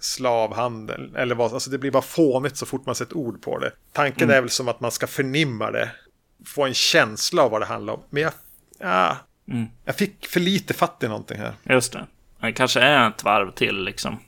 slavhandel. 0.00 1.16
Eller 1.16 1.34
vad, 1.34 1.54
alltså 1.54 1.70
det 1.70 1.78
blir 1.78 1.90
bara 1.90 2.02
fånigt 2.02 2.56
så 2.56 2.66
fort 2.66 2.86
man 2.86 2.94
sätter 2.94 3.16
ord 3.16 3.42
på 3.42 3.58
det. 3.58 3.72
Tanken 3.92 4.30
är 4.30 4.40
väl 4.40 4.50
som 4.50 4.68
att 4.68 4.80
man 4.80 4.90
ska 4.90 5.06
förnimma 5.06 5.70
det. 5.70 5.90
Få 6.46 6.64
en 6.64 6.74
känsla 6.74 7.42
av 7.42 7.50
vad 7.50 7.60
det 7.60 7.66
handlar 7.66 7.92
om. 7.94 8.02
Men 8.10 8.22
jag, 8.22 8.32
ja, 8.78 9.16
Mm. 9.48 9.66
jag 9.84 9.94
fick 9.96 10.26
för 10.26 10.40
lite 10.40 10.74
fatt 10.74 11.02
i 11.02 11.08
någonting 11.08 11.38
här. 11.38 11.52
Just 11.62 11.92
det. 11.92 12.06
Det 12.40 12.52
kanske 12.52 12.80
är 12.80 13.08
ett 13.08 13.24
varv 13.24 13.50
till 13.50 13.84
liksom. 13.84 14.18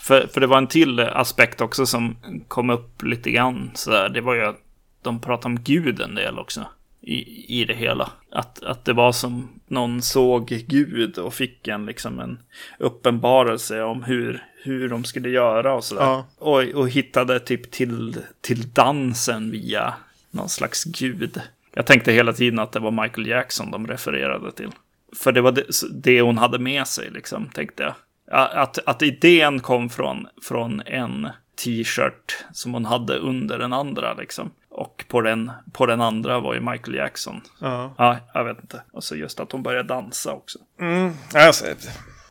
För, 0.00 0.26
för 0.26 0.40
det 0.40 0.46
var 0.46 0.58
en 0.58 0.66
till 0.66 1.00
aspekt 1.00 1.60
också 1.60 1.86
som 1.86 2.16
kom 2.48 2.70
upp 2.70 3.02
lite 3.02 3.30
grann. 3.30 3.70
Så 3.74 3.90
där. 3.90 4.08
Det 4.08 4.20
var 4.20 4.34
ju 4.34 4.44
att 4.44 4.60
de 5.02 5.20
pratade 5.20 5.54
om 5.54 5.62
Gud 5.62 6.00
en 6.00 6.14
del 6.14 6.38
också. 6.38 6.66
I, 7.00 7.60
i 7.60 7.64
det 7.64 7.74
hela. 7.74 8.10
Att, 8.32 8.62
att 8.62 8.84
det 8.84 8.92
var 8.92 9.12
som 9.12 9.48
någon 9.66 10.02
såg 10.02 10.48
Gud 10.48 11.18
och 11.18 11.34
fick 11.34 11.68
en, 11.68 11.86
liksom 11.86 12.20
en 12.20 12.38
uppenbarelse 12.78 13.82
om 13.82 14.02
hur, 14.02 14.44
hur 14.64 14.88
de 14.88 15.04
skulle 15.04 15.28
göra 15.28 15.74
och 15.74 15.84
sådär. 15.84 16.02
Ja. 16.02 16.26
Och, 16.38 16.62
och 16.62 16.88
hittade 16.88 17.40
typ 17.40 17.70
till, 17.70 18.16
till 18.40 18.72
dansen 18.72 19.50
via 19.50 19.94
någon 20.30 20.48
slags 20.48 20.84
gud. 20.84 21.40
Jag 21.74 21.86
tänkte 21.86 22.12
hela 22.12 22.32
tiden 22.32 22.58
att 22.58 22.72
det 22.72 22.80
var 22.80 23.02
Michael 23.02 23.26
Jackson 23.26 23.70
de 23.70 23.86
refererade 23.86 24.52
till. 24.52 24.70
För 25.16 25.32
det 25.32 25.40
var 25.40 25.52
det, 25.52 25.64
det 25.92 26.20
hon 26.20 26.38
hade 26.38 26.58
med 26.58 26.86
sig, 26.86 27.10
liksom, 27.10 27.48
tänkte 27.48 27.82
jag. 27.82 27.94
Ja, 28.30 28.48
Att, 28.48 28.78
att 28.86 29.02
idén 29.02 29.60
kom 29.60 29.90
från, 29.90 30.26
från 30.42 30.82
en 30.86 31.28
t-shirt 31.64 32.44
som 32.52 32.74
hon 32.74 32.84
hade 32.84 33.18
under 33.18 33.58
den 33.58 33.72
andra, 33.72 34.14
liksom. 34.14 34.50
Och 34.68 35.04
på 35.08 35.20
den, 35.20 35.50
på 35.72 35.86
den 35.86 36.00
andra 36.00 36.40
var 36.40 36.54
ju 36.54 36.60
Michael 36.60 36.94
Jackson. 36.94 37.40
Ja. 37.60 37.94
Ja, 37.98 38.16
jag 38.34 38.44
vet 38.44 38.60
inte. 38.60 38.82
Och 38.92 39.04
så 39.04 39.16
just 39.16 39.40
att 39.40 39.52
hon 39.52 39.62
började 39.62 39.88
dansa 39.88 40.32
också. 40.32 40.58
Mm, 40.80 41.12
alltså, 41.34 41.66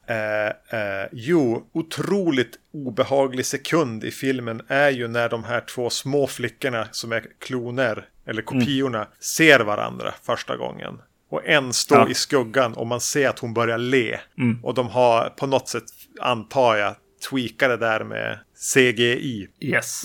eh, 0.07 0.47
eh, 0.47 1.07
jo, 1.11 1.69
otroligt 1.73 2.59
obehaglig 2.73 3.45
sekund 3.45 4.03
i 4.03 4.11
filmen 4.11 4.61
är 4.67 4.89
ju 4.89 5.07
när 5.07 5.29
de 5.29 5.43
här 5.43 5.61
två 5.61 5.89
små 5.89 6.27
flickorna 6.27 6.87
som 6.91 7.11
är 7.11 7.25
kloner, 7.39 8.05
eller 8.25 8.41
kopiorna, 8.41 9.07
ser 9.19 9.59
varandra 9.59 10.13
första 10.23 10.57
gången. 10.57 11.01
Och 11.29 11.45
en 11.45 11.73
står 11.73 11.97
Ja. 11.97 12.09
i 12.09 12.13
skuggan 12.13 12.73
och 12.73 12.87
man 12.87 13.01
ser 13.01 13.29
att 13.29 13.39
hon 13.39 13.53
börjar 13.53 13.77
le. 13.77 14.19
Mm. 14.37 14.59
Och 14.63 14.73
de 14.73 14.87
har 14.87 15.29
på 15.29 15.47
något 15.47 15.67
sätt, 15.67 15.83
antar 16.21 16.75
jag, 16.75 16.95
tweakat 17.29 17.69
det 17.69 17.77
där 17.77 18.03
med 18.03 18.39
CGI. 18.73 19.47
Yes, 19.59 20.03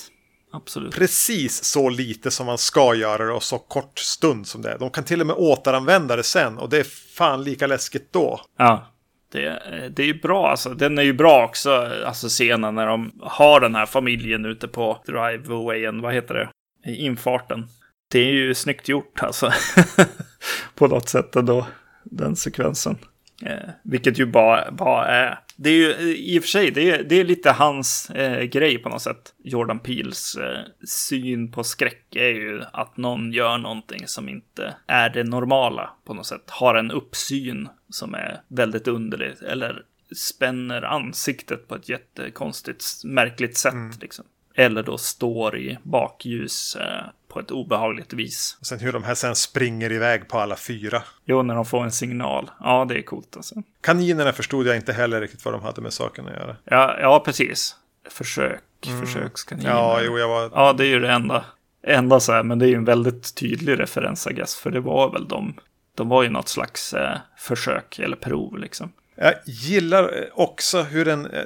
absolut. 0.53 0.95
Precis 0.95 1.65
så 1.65 1.89
lite 1.89 2.31
som 2.31 2.47
man 2.47 2.59
ska 2.59 2.95
göra 2.95 3.25
det 3.27 3.33
och 3.33 3.43
så 3.43 3.59
kort 3.59 3.99
stund 3.99 4.47
som 4.47 4.63
det 4.63 4.71
är. 4.71 4.79
De 4.79 4.91
kan 4.91 5.05
till 5.05 5.21
och 5.21 5.27
med 5.27 5.37
återanvända 5.37 6.17
det 6.17 6.23
sen 6.23 6.59
och 6.59 6.69
det 6.69 6.79
är 6.79 6.85
fan 7.17 7.45
lika 7.45 7.67
läskigt 7.67 8.13
då. 8.13 8.41
Ja, 8.59 8.93
det, 9.33 9.63
det 9.97 10.03
är 10.03 10.07
ju 10.07 10.21
bra 10.21 10.49
alltså. 10.51 10.71
Den 10.75 10.99
är 10.99 11.03
ju 11.03 11.13
bra 11.13 11.45
också, 11.45 11.91
alltså 12.07 12.29
scenen 12.29 12.75
när 12.75 12.87
de 12.87 13.13
har 13.23 13.61
den 13.61 13.75
här 13.75 13.87
familjen 13.87 14.45
ute 14.45 14.69
på 14.69 15.03
drivewayen, 15.07 16.01
vad 16.01 16.15
heter 16.15 16.35
det? 16.35 16.49
I 16.91 16.97
infarten. 16.97 17.69
Det 18.13 18.19
är 18.19 18.33
ju 18.33 18.55
snyggt 18.55 18.89
gjort 18.89 19.23
alltså. 19.23 19.53
på 20.75 20.87
något 20.87 21.09
sätt 21.09 21.37
ändå, 21.37 21.67
den 22.05 22.37
sekvensen. 22.37 22.99
Eh, 23.47 23.71
vilket 23.83 24.19
ju 24.19 24.27
bara, 24.27 24.71
bara 24.71 25.07
är 25.07 25.39
Det 25.57 25.71
är 25.71 25.75
ju 25.75 26.17
i 26.17 26.39
och 26.39 26.43
för 26.43 26.49
sig, 26.49 26.71
det 26.71 26.91
är, 26.91 27.03
det 27.03 27.21
är 27.21 27.25
lite 27.25 27.51
hans 27.51 28.11
eh, 28.11 28.43
grej 28.43 28.79
på 28.79 28.89
något 28.89 29.03
sätt. 29.03 29.35
Jordan 29.45 29.79
Peels 29.79 30.37
eh, 30.37 30.59
syn 30.89 31.53
på 31.53 31.65
skräck 31.65 32.17
är 32.17 32.29
ju 32.29 32.63
att 32.73 32.97
någon 32.97 33.33
gör 33.33 33.59
någonting 33.59 34.07
som 34.07 34.29
inte 34.29 34.75
är 34.87 35.11
det 35.11 35.25
normala 35.25 35.91
på 36.05 36.15
något 36.15 36.27
sätt. 36.27 36.51
Har 36.51 36.75
en 36.75 36.91
uppsyn 36.91 37.69
som 37.89 38.15
är 38.15 38.41
väldigt 38.49 38.89
underlig. 38.89 39.33
Eller 39.47 39.83
spänner 40.17 40.83
ansiktet 40.83 41.69
på 41.69 41.75
ett 41.75 41.89
jättekonstigt, 41.89 42.85
märkligt 43.05 43.57
sätt. 43.57 43.73
Mm. 43.73 43.93
Liksom. 44.01 44.25
Eller 44.55 44.83
då 44.83 44.99
står 44.99 45.59
i 45.59 45.79
bakljus 45.83 46.77
eh, 46.77 47.05
på 47.33 47.41
ett 47.41 47.51
obehagligt 47.51 48.13
vis. 48.13 48.57
Och 48.61 48.67
sen 48.67 48.79
hur 48.79 48.93
de 48.93 49.05
här 49.05 49.15
sen 49.15 49.35
springer 49.35 49.93
iväg 49.93 50.29
på 50.29 50.39
alla 50.39 50.57
fyra. 50.57 51.03
Jo, 51.25 51.43
när 51.43 51.55
de 51.55 51.65
får 51.65 51.85
en 51.85 51.93
signal. 51.93 52.51
Ja, 52.61 52.87
det 52.89 52.99
är 52.99 53.03
coolt 53.03 53.37
alltså. 53.37 53.55
Kaninerna 53.81 54.33
förstod 54.33 54.67
jag 54.67 54.77
inte 54.77 54.93
heller 54.93 55.21
riktigt 55.21 55.45
vad 55.45 55.55
de 55.55 55.63
hade 55.63 55.81
med 55.81 55.93
saken 55.93 56.27
att 56.27 56.33
göra. 56.33 56.57
Ja, 56.65 56.97
ja 57.01 57.23
precis. 57.25 57.77
Försök, 58.11 58.63
mm. 58.87 59.07
försökskaniner. 59.07 59.71
Ja, 59.71 60.01
jo, 60.03 60.19
jag 60.19 60.29
var... 60.29 60.51
Ja, 60.55 60.73
det 60.73 60.85
är 60.85 60.89
ju 60.89 61.01
det 61.01 61.13
enda. 61.13 61.45
Enda 61.87 62.21
så 62.21 62.33
här, 62.33 62.43
men 62.43 62.59
det 62.59 62.67
är 62.67 62.69
ju 62.69 62.75
en 62.75 62.85
väldigt 62.85 63.35
tydlig 63.35 63.81
referens, 63.81 64.27
I 64.27 64.33
guess, 64.33 64.55
för 64.55 64.71
det 64.71 64.81
var 64.81 65.13
väl 65.13 65.29
de. 65.29 65.55
De 65.95 66.09
var 66.09 66.23
ju 66.23 66.29
något 66.29 66.49
slags 66.49 66.95
eh, 66.95 67.19
försök 67.39 67.99
eller 67.99 68.17
prov 68.17 68.59
liksom. 68.59 68.93
Jag 69.15 69.35
gillar 69.45 70.29
också 70.33 70.83
hur 70.83 71.05
den 71.05 71.27
eh, 71.27 71.45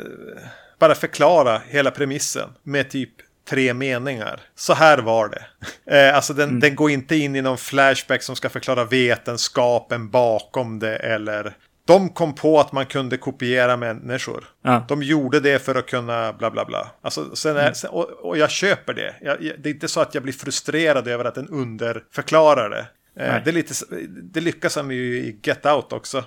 bara 0.79 0.94
förklara 0.94 1.61
hela 1.68 1.90
premissen 1.90 2.49
med 2.62 2.90
typ 2.90 3.12
tre 3.48 3.74
meningar. 3.74 4.40
Så 4.54 4.74
här 4.74 4.98
var 4.98 5.28
det. 5.28 5.46
Eh, 5.96 6.16
alltså 6.16 6.35
den, 6.35 6.48
mm. 6.48 6.61
den 6.61 6.74
går 6.74 6.90
inte 6.90 7.16
in 7.16 7.37
i 7.37 7.42
någon 7.42 7.59
flashback 7.59 8.22
som 8.22 8.37
ska 8.37 8.48
förklara 8.48 8.85
vetenskapen 8.85 10.11
bakom 10.11 10.78
det 10.78 10.96
eller 10.96 11.56
de 11.87 12.09
kom 12.09 12.35
på 12.35 12.61
att 12.61 12.72
man 12.72 12.87
kunde 12.87 13.16
kopiera 13.16 13.76
människor. 13.76 14.44
Ja. 14.62 14.85
De 14.88 15.02
gjorde 15.02 15.40
det 15.40 15.59
för 15.59 15.74
att 15.74 15.87
kunna 15.87 16.32
bla 16.32 16.50
bla 16.50 16.64
bla. 16.64 16.90
Alltså, 17.02 17.37
sen 17.37 17.56
är, 17.56 17.61
mm. 17.61 17.74
sen, 17.74 17.90
och, 17.90 18.11
och, 18.11 18.38
jag 18.38 18.50
köper 18.50 18.94
det. 18.94 19.14
Jag, 19.20 19.38
det 19.59 19.68
är 19.68 19.74
inte 19.74 19.88
så 19.88 20.00
att 20.00 20.14
jag 20.14 20.22
blir 20.22 20.32
frustrerad 20.32 21.09
över 21.09 21.24
att 21.24 21.35
den 21.35 21.48
underförklarar 21.48 22.70
det. 22.70 22.87
Eh, 23.24 23.44
det, 23.44 23.50
är 23.50 23.52
lite, 23.52 23.74
det 24.22 24.40
lyckas 24.40 24.76
han 24.76 24.90
ju 24.90 25.16
i 25.16 25.40
Get 25.42 25.66
Out 25.66 25.92
också. 25.92 26.24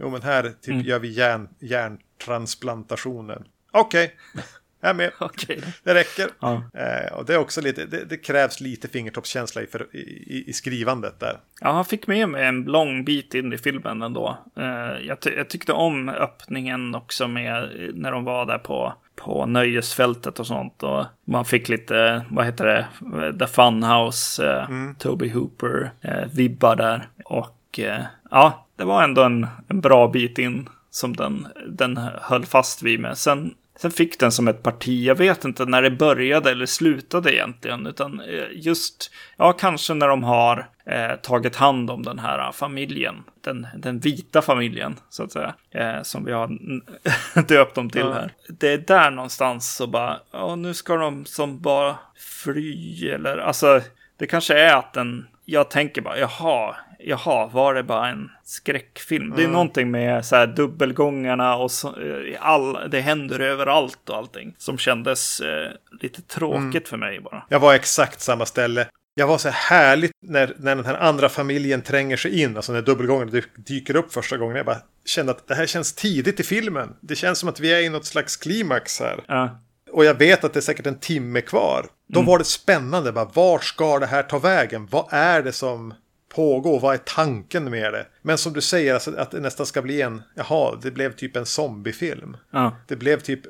Jo 0.00 0.10
men 0.10 0.22
här 0.22 0.42
typ 0.42 0.74
mm. 0.74 0.86
gör 0.86 0.98
vi 0.98 1.08
hjärn, 1.08 1.48
hjärntransplantationen. 1.60 3.44
Okej. 3.72 4.16
Okay. 4.32 4.44
Jag 4.82 4.90
är 4.90 4.94
med. 4.94 5.12
Okay. 5.20 5.60
Det 5.84 5.94
räcker. 5.94 6.28
Ja. 6.40 6.62
Eh, 6.74 7.12
och 7.12 7.24
det, 7.24 7.34
är 7.34 7.38
också 7.38 7.60
lite, 7.60 7.86
det, 7.86 8.04
det, 8.04 8.16
krävs 8.16 8.60
lite 8.60 8.88
fingertoppskänsla 8.88 9.62
i, 9.62 9.66
för, 9.66 9.96
i, 9.96 10.44
i, 10.46 10.52
skrivandet 10.52 11.20
där. 11.20 11.36
Ja, 11.60 11.72
han 11.72 11.84
fick 11.84 12.06
med 12.06 12.28
mig 12.28 12.46
en 12.46 12.62
lång 12.62 13.04
bit 13.04 13.34
in 13.34 13.52
i 13.52 13.58
filmen 13.58 14.02
ändå. 14.02 14.38
Eh, 14.56 15.06
jag, 15.06 15.20
ty 15.20 15.30
jag 15.30 15.50
tyckte 15.50 15.72
om 15.72 16.08
öppningen 16.08 16.94
också 16.94 17.28
med 17.28 17.70
när 17.94 18.12
de 18.12 18.24
var 18.24 18.46
där 18.46 18.58
på, 18.58 18.94
på 19.16 19.46
nöjesfältet 19.46 20.40
och 20.40 20.46
sånt. 20.46 20.82
Och 20.82 21.04
man 21.24 21.44
fick 21.44 21.68
lite, 21.68 22.24
vad 22.30 22.44
heter 22.44 22.64
det, 22.64 23.38
The 23.38 23.46
Funhouse, 23.46 24.46
eh, 24.50 24.64
mm. 24.64 24.94
Toby 24.94 25.28
Hooper, 25.28 25.90
eh, 26.00 26.26
vibbar 26.32 26.76
där. 26.76 27.08
Och 27.24 27.78
eh, 27.78 28.02
ja, 28.30 28.66
det 28.76 28.84
var 28.84 29.02
ändå 29.02 29.22
en, 29.22 29.46
en 29.68 29.80
bra 29.80 30.08
bit 30.08 30.38
in 30.38 30.68
som 30.90 31.16
den, 31.16 31.48
den 31.66 31.96
höll 32.20 32.46
fast 32.46 32.82
vid 32.82 33.00
med. 33.00 33.18
Sen 33.18 33.54
Sen 33.82 33.90
fick 33.90 34.18
den 34.18 34.32
som 34.32 34.48
ett 34.48 34.62
parti, 34.62 35.04
jag 35.06 35.14
vet 35.14 35.44
inte 35.44 35.64
när 35.64 35.82
det 35.82 35.90
började 35.90 36.50
eller 36.50 36.66
slutade 36.66 37.34
egentligen, 37.34 37.86
utan 37.86 38.20
eh, 38.20 38.44
just, 38.52 39.10
ja 39.36 39.52
kanske 39.52 39.94
när 39.94 40.08
de 40.08 40.24
har 40.24 40.68
eh, 40.86 41.16
tagit 41.22 41.56
hand 41.56 41.90
om 41.90 42.02
den 42.02 42.18
här 42.18 42.52
familjen, 42.52 43.14
den, 43.40 43.66
den 43.76 43.98
vita 43.98 44.42
familjen 44.42 44.96
så 45.08 45.22
att 45.22 45.32
säga, 45.32 45.54
eh, 45.70 46.02
som 46.02 46.24
vi 46.24 46.32
har 46.32 46.58
döpt 47.48 47.74
dem 47.74 47.90
till 47.90 48.00
ja. 48.00 48.12
här. 48.12 48.32
Det 48.48 48.72
är 48.72 48.78
där 48.78 49.10
någonstans 49.10 49.76
så 49.76 49.86
bara, 49.86 50.20
ja 50.30 50.54
nu 50.54 50.74
ska 50.74 50.96
de 50.96 51.24
som 51.24 51.60
bara 51.60 51.98
fly 52.44 53.08
eller, 53.08 53.38
alltså 53.38 53.80
det 54.16 54.26
kanske 54.26 54.58
är 54.58 54.76
att 54.76 54.92
den, 54.92 55.26
jag 55.44 55.70
tänker 55.70 56.02
bara, 56.02 56.18
jaha, 56.18 56.76
jaha, 57.04 57.46
var 57.46 57.74
det 57.74 57.82
bara 57.82 58.08
en 58.08 58.30
skräckfilm? 58.44 59.24
Mm. 59.24 59.36
Det 59.36 59.42
är 59.42 59.44
mm. 59.44 59.52
någonting 59.52 59.90
med 59.90 60.24
så 60.24 60.36
här 60.36 60.46
dubbelgångarna 60.46 61.56
och 61.56 61.70
så, 61.70 61.88
eh, 61.88 62.36
all, 62.40 62.90
det 62.90 63.00
händer 63.00 63.40
överallt 63.40 64.08
och 64.08 64.16
allting 64.16 64.54
som 64.58 64.78
kändes 64.78 65.40
eh, 65.40 65.70
lite 66.02 66.22
tråkigt 66.22 66.74
mm. 66.74 66.84
för 66.84 66.96
mig 66.96 67.20
bara. 67.20 67.46
Jag 67.48 67.60
var 67.60 67.74
exakt 67.74 68.20
samma 68.20 68.46
ställe. 68.46 68.86
Jag 69.14 69.26
var 69.26 69.38
så 69.38 69.48
härligt 69.48 70.10
när, 70.22 70.54
när 70.58 70.76
den 70.76 70.84
här 70.84 70.94
andra 70.94 71.28
familjen 71.28 71.82
tränger 71.82 72.16
sig 72.16 72.40
in, 72.40 72.56
alltså 72.56 72.72
när 72.72 72.82
dubbelgången 72.82 73.42
dyker 73.56 73.96
upp 73.96 74.12
första 74.12 74.36
gången. 74.36 74.56
Jag 74.56 74.66
bara 74.66 74.78
kände 75.04 75.32
att 75.32 75.48
det 75.48 75.54
här 75.54 75.66
känns 75.66 75.92
tidigt 75.92 76.40
i 76.40 76.42
filmen. 76.42 76.96
Det 77.00 77.16
känns 77.16 77.38
som 77.38 77.48
att 77.48 77.60
vi 77.60 77.72
är 77.72 77.80
i 77.80 77.88
något 77.88 78.06
slags 78.06 78.36
klimax 78.36 79.00
här. 79.00 79.20
Ja. 79.28 79.60
Och 79.92 80.04
jag 80.04 80.14
vet 80.14 80.44
att 80.44 80.52
det 80.52 80.58
är 80.58 80.62
säkert 80.62 80.86
en 80.86 80.98
timme 80.98 81.40
kvar. 81.40 81.86
Då 82.08 82.20
mm. 82.20 82.26
var 82.26 82.38
det 82.38 82.44
spännande. 82.44 83.12
Bara, 83.12 83.30
vart 83.34 83.64
ska 83.64 83.98
det 83.98 84.06
här 84.06 84.22
ta 84.22 84.38
vägen? 84.38 84.88
Vad 84.90 85.06
är 85.10 85.42
det 85.42 85.52
som 85.52 85.94
pågå? 86.34 86.78
Vad 86.78 86.94
är 86.94 86.98
tanken 86.98 87.70
med 87.70 87.92
det? 87.92 88.06
Men 88.22 88.38
som 88.38 88.52
du 88.52 88.60
säger, 88.60 88.94
alltså, 88.94 89.16
att 89.16 89.30
det 89.30 89.40
nästan 89.40 89.66
ska 89.66 89.82
bli 89.82 90.02
en, 90.02 90.22
jaha, 90.34 90.78
det 90.82 90.90
blev 90.90 91.12
typ 91.12 91.36
en 91.36 91.46
zombiefilm. 91.46 92.36
Ja. 92.50 92.76
Det 92.88 92.96
blev 92.96 93.20
typ 93.20 93.40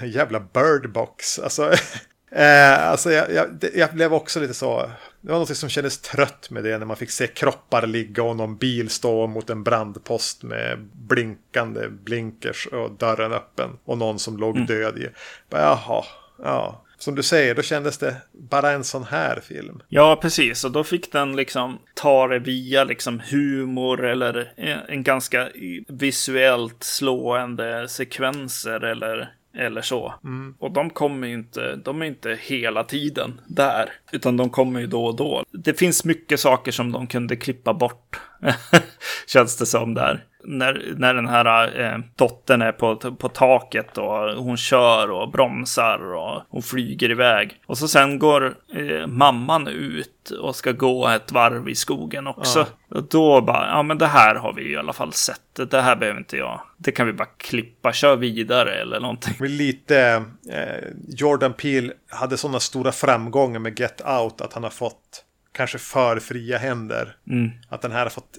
en 0.00 0.10
jävla 0.10 0.40
birdbox. 0.40 1.38
Alltså, 1.38 1.72
eh, 2.32 2.88
alltså 2.88 3.12
jag, 3.12 3.32
jag, 3.32 3.46
jag, 3.74 3.94
blev 3.94 4.14
också 4.14 4.40
lite 4.40 4.54
så, 4.54 4.90
det 5.20 5.32
var 5.32 5.38
något 5.38 5.56
som 5.56 5.68
kändes 5.68 5.98
trött 5.98 6.50
med 6.50 6.64
det 6.64 6.78
när 6.78 6.86
man 6.86 6.96
fick 6.96 7.10
se 7.10 7.26
kroppar 7.26 7.86
ligga 7.86 8.22
och 8.22 8.36
någon 8.36 8.56
bil 8.56 8.90
stå 8.90 9.26
mot 9.26 9.50
en 9.50 9.64
brandpost 9.64 10.42
med 10.42 10.78
blinkande 10.92 11.88
blinkers 11.88 12.66
och 12.66 12.90
dörren 12.90 13.32
öppen 13.32 13.70
och 13.84 13.98
någon 13.98 14.18
som 14.18 14.36
låg 14.36 14.56
mm. 14.56 14.66
död 14.66 14.98
i. 14.98 15.08
Bara, 15.50 15.62
jaha, 15.62 16.04
ja 16.42 16.84
som 16.98 17.14
du 17.14 17.22
säger, 17.22 17.54
då 17.54 17.62
kändes 17.62 17.98
det 17.98 18.16
bara 18.32 18.70
en 18.70 18.84
sån 18.84 19.04
här 19.04 19.40
film. 19.40 19.82
Ja, 19.88 20.18
precis. 20.22 20.64
Och 20.64 20.72
då 20.72 20.84
fick 20.84 21.12
den 21.12 21.36
liksom 21.36 21.78
ta 21.94 22.28
det 22.28 22.38
via 22.38 22.84
liksom 22.84 23.22
humor 23.30 24.06
eller 24.06 24.52
en 24.88 25.02
ganska 25.02 25.48
visuellt 25.88 26.82
slående 26.84 27.88
sekvenser 27.88 28.84
eller 28.84 29.32
eller 29.54 29.82
så. 29.82 30.14
Mm. 30.24 30.54
Och 30.58 30.72
de 30.72 30.90
kommer 30.90 31.26
ju 31.26 31.34
inte, 31.34 31.76
de 31.76 32.02
är 32.02 32.06
inte 32.06 32.38
hela 32.40 32.84
tiden 32.84 33.40
där, 33.46 33.92
utan 34.12 34.36
de 34.36 34.50
kommer 34.50 34.80
ju 34.80 34.86
då 34.86 35.04
och 35.04 35.16
då. 35.16 35.44
Det 35.52 35.74
finns 35.78 36.04
mycket 36.04 36.40
saker 36.40 36.72
som 36.72 36.92
de 36.92 37.06
kunde 37.06 37.36
klippa 37.36 37.74
bort, 37.74 38.20
känns 39.26 39.56
det 39.56 39.66
som 39.66 39.94
där 39.94 40.24
när, 40.48 40.94
när 40.96 41.14
den 41.14 41.28
här 41.28 41.80
eh, 41.80 41.98
dottern 42.16 42.62
är 42.62 42.72
på, 42.72 42.96
på 42.96 43.28
taket 43.28 43.98
och 43.98 44.44
hon 44.44 44.56
kör 44.56 45.10
och 45.10 45.30
bromsar 45.30 46.14
och 46.14 46.42
hon 46.48 46.62
flyger 46.62 47.10
iväg. 47.10 47.60
Och 47.66 47.78
så 47.78 47.88
sen 47.88 48.18
går 48.18 48.54
eh, 48.74 49.06
mamman 49.06 49.68
ut 49.68 50.30
och 50.30 50.56
ska 50.56 50.72
gå 50.72 51.08
ett 51.08 51.32
varv 51.32 51.68
i 51.68 51.74
skogen 51.74 52.26
också. 52.26 52.58
Ja. 52.58 52.96
Och 52.98 53.04
då 53.04 53.40
bara, 53.40 53.66
ja 53.66 53.82
men 53.82 53.98
det 53.98 54.06
här 54.06 54.34
har 54.34 54.52
vi 54.52 54.72
i 54.72 54.76
alla 54.76 54.92
fall 54.92 55.12
sett. 55.12 55.70
Det 55.70 55.80
här 55.80 55.96
behöver 55.96 56.18
inte 56.18 56.36
jag. 56.36 56.60
Det 56.76 56.92
kan 56.92 57.06
vi 57.06 57.12
bara 57.12 57.28
klippa, 57.36 57.92
kör 57.92 58.16
vidare 58.16 58.74
eller 58.74 59.00
någonting. 59.00 59.34
Men 59.38 59.56
lite, 59.56 60.24
eh, 60.50 60.88
Jordan 61.08 61.52
Peele 61.52 61.92
hade 62.10 62.36
sådana 62.36 62.60
stora 62.60 62.92
framgångar 62.92 63.60
med 63.60 63.80
Get 63.80 64.02
Out 64.06 64.40
att 64.40 64.52
han 64.52 64.62
har 64.62 64.70
fått 64.70 65.24
kanske 65.58 65.78
för 65.78 66.20
fria 66.20 66.58
händer. 66.58 67.16
Mm. 67.30 67.50
Att 67.68 67.82
den 67.82 67.92
här 67.92 68.02
har 68.02 68.10
fått, 68.10 68.38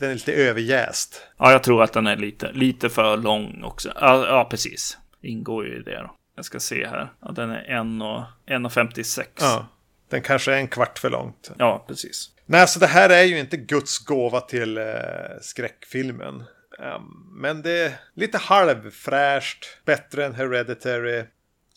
den 0.00 0.10
är 0.10 0.14
lite 0.14 0.32
överjäst. 0.32 1.22
Ja, 1.38 1.52
jag 1.52 1.62
tror 1.62 1.82
att 1.82 1.92
den 1.92 2.06
är 2.06 2.16
lite, 2.16 2.52
lite 2.52 2.88
för 2.88 3.16
lång 3.16 3.62
också. 3.64 3.92
Ja, 4.00 4.26
ja 4.26 4.46
precis. 4.50 4.98
Ingår 5.22 5.66
ju 5.66 5.80
i 5.80 5.82
det 5.82 5.96
då. 5.96 6.14
Jag 6.36 6.44
ska 6.44 6.60
se 6.60 6.86
här. 6.86 7.12
Ja, 7.20 7.32
den 7.32 7.50
är 7.50 7.64
1,56. 7.64 9.24
Ja, 9.40 9.66
den 10.08 10.22
kanske 10.22 10.52
är 10.52 10.56
en 10.56 10.68
kvart 10.68 10.98
för 10.98 11.10
långt. 11.10 11.50
Ja, 11.58 11.84
precis. 11.88 12.30
Nej, 12.46 12.68
så 12.68 12.78
det 12.78 12.86
här 12.86 13.10
är 13.10 13.22
ju 13.22 13.38
inte 13.38 13.56
Guds 13.56 13.98
gåva 13.98 14.40
till 14.40 14.78
eh, 14.78 14.84
skräckfilmen. 15.40 16.34
Um, 16.78 17.32
men 17.40 17.62
det 17.62 17.78
är 17.78 17.92
lite 18.14 18.38
halvfräscht, 18.38 19.66
bättre 19.84 20.26
än 20.26 20.34
Hereditary. 20.34 21.24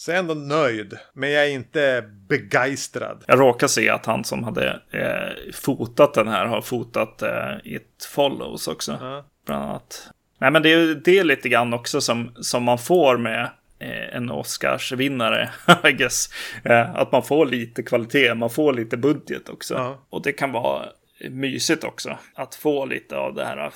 Så 0.02 0.12
jag 0.12 0.16
är 0.16 0.20
ändå 0.20 0.34
nöjd. 0.34 0.98
Men 1.14 1.32
jag 1.32 1.46
är 1.46 1.50
inte 1.50 2.04
begeistrad. 2.30 3.24
Jag 3.28 3.40
råkar 3.40 3.68
se 3.68 3.90
att 3.90 4.06
han 4.06 4.24
som 4.24 4.44
hade 4.44 4.82
eh, 4.92 5.54
fotat 5.54 6.14
den 6.14 6.28
här 6.28 6.46
har 6.46 6.62
fotat 6.62 7.22
eh, 7.22 7.56
It 7.64 8.10
Follows 8.14 8.68
också. 8.68 8.98
Ja. 9.02 9.26
Bland 9.46 9.64
annat. 9.64 10.10
Nej 10.38 10.52
men 10.52 10.64
det 10.64 10.74
är 10.74 10.96
det 10.96 11.24
lite 11.24 11.50
grann 11.50 11.74
också 11.74 12.02
som, 12.02 12.32
som 12.36 12.64
man 12.64 12.78
får 12.78 13.18
med 13.18 13.50
eh, 13.80 14.16
en 14.16 14.32
Oscarsvinnare, 14.32 15.50
I 15.84 15.92
guess. 15.92 16.30
Eh, 16.64 16.96
att 16.96 17.12
man 17.12 17.24
får 17.24 17.46
lite 17.46 17.84
kvalitet, 17.84 18.34
man 18.36 18.50
får 18.50 18.74
lite 18.74 18.98
budget 18.98 19.50
också. 19.50 19.74
Ja. 19.74 20.06
Och 20.10 20.22
det 20.22 20.32
kan 20.32 20.52
vara 20.52 20.86
mysigt 21.30 21.84
också. 21.84 22.18
Att 22.34 22.56
få 22.56 22.86
lite 22.86 23.18
av 23.18 23.34
det 23.34 23.46
här, 23.46 23.74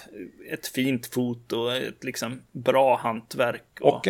ett 0.51 0.67
fint 0.67 1.13
foto, 1.13 1.69
ett 1.69 2.03
liksom 2.03 2.41
bra 2.51 2.97
hantverk. 2.97 3.77
Och, 3.81 3.95
och 3.95 4.07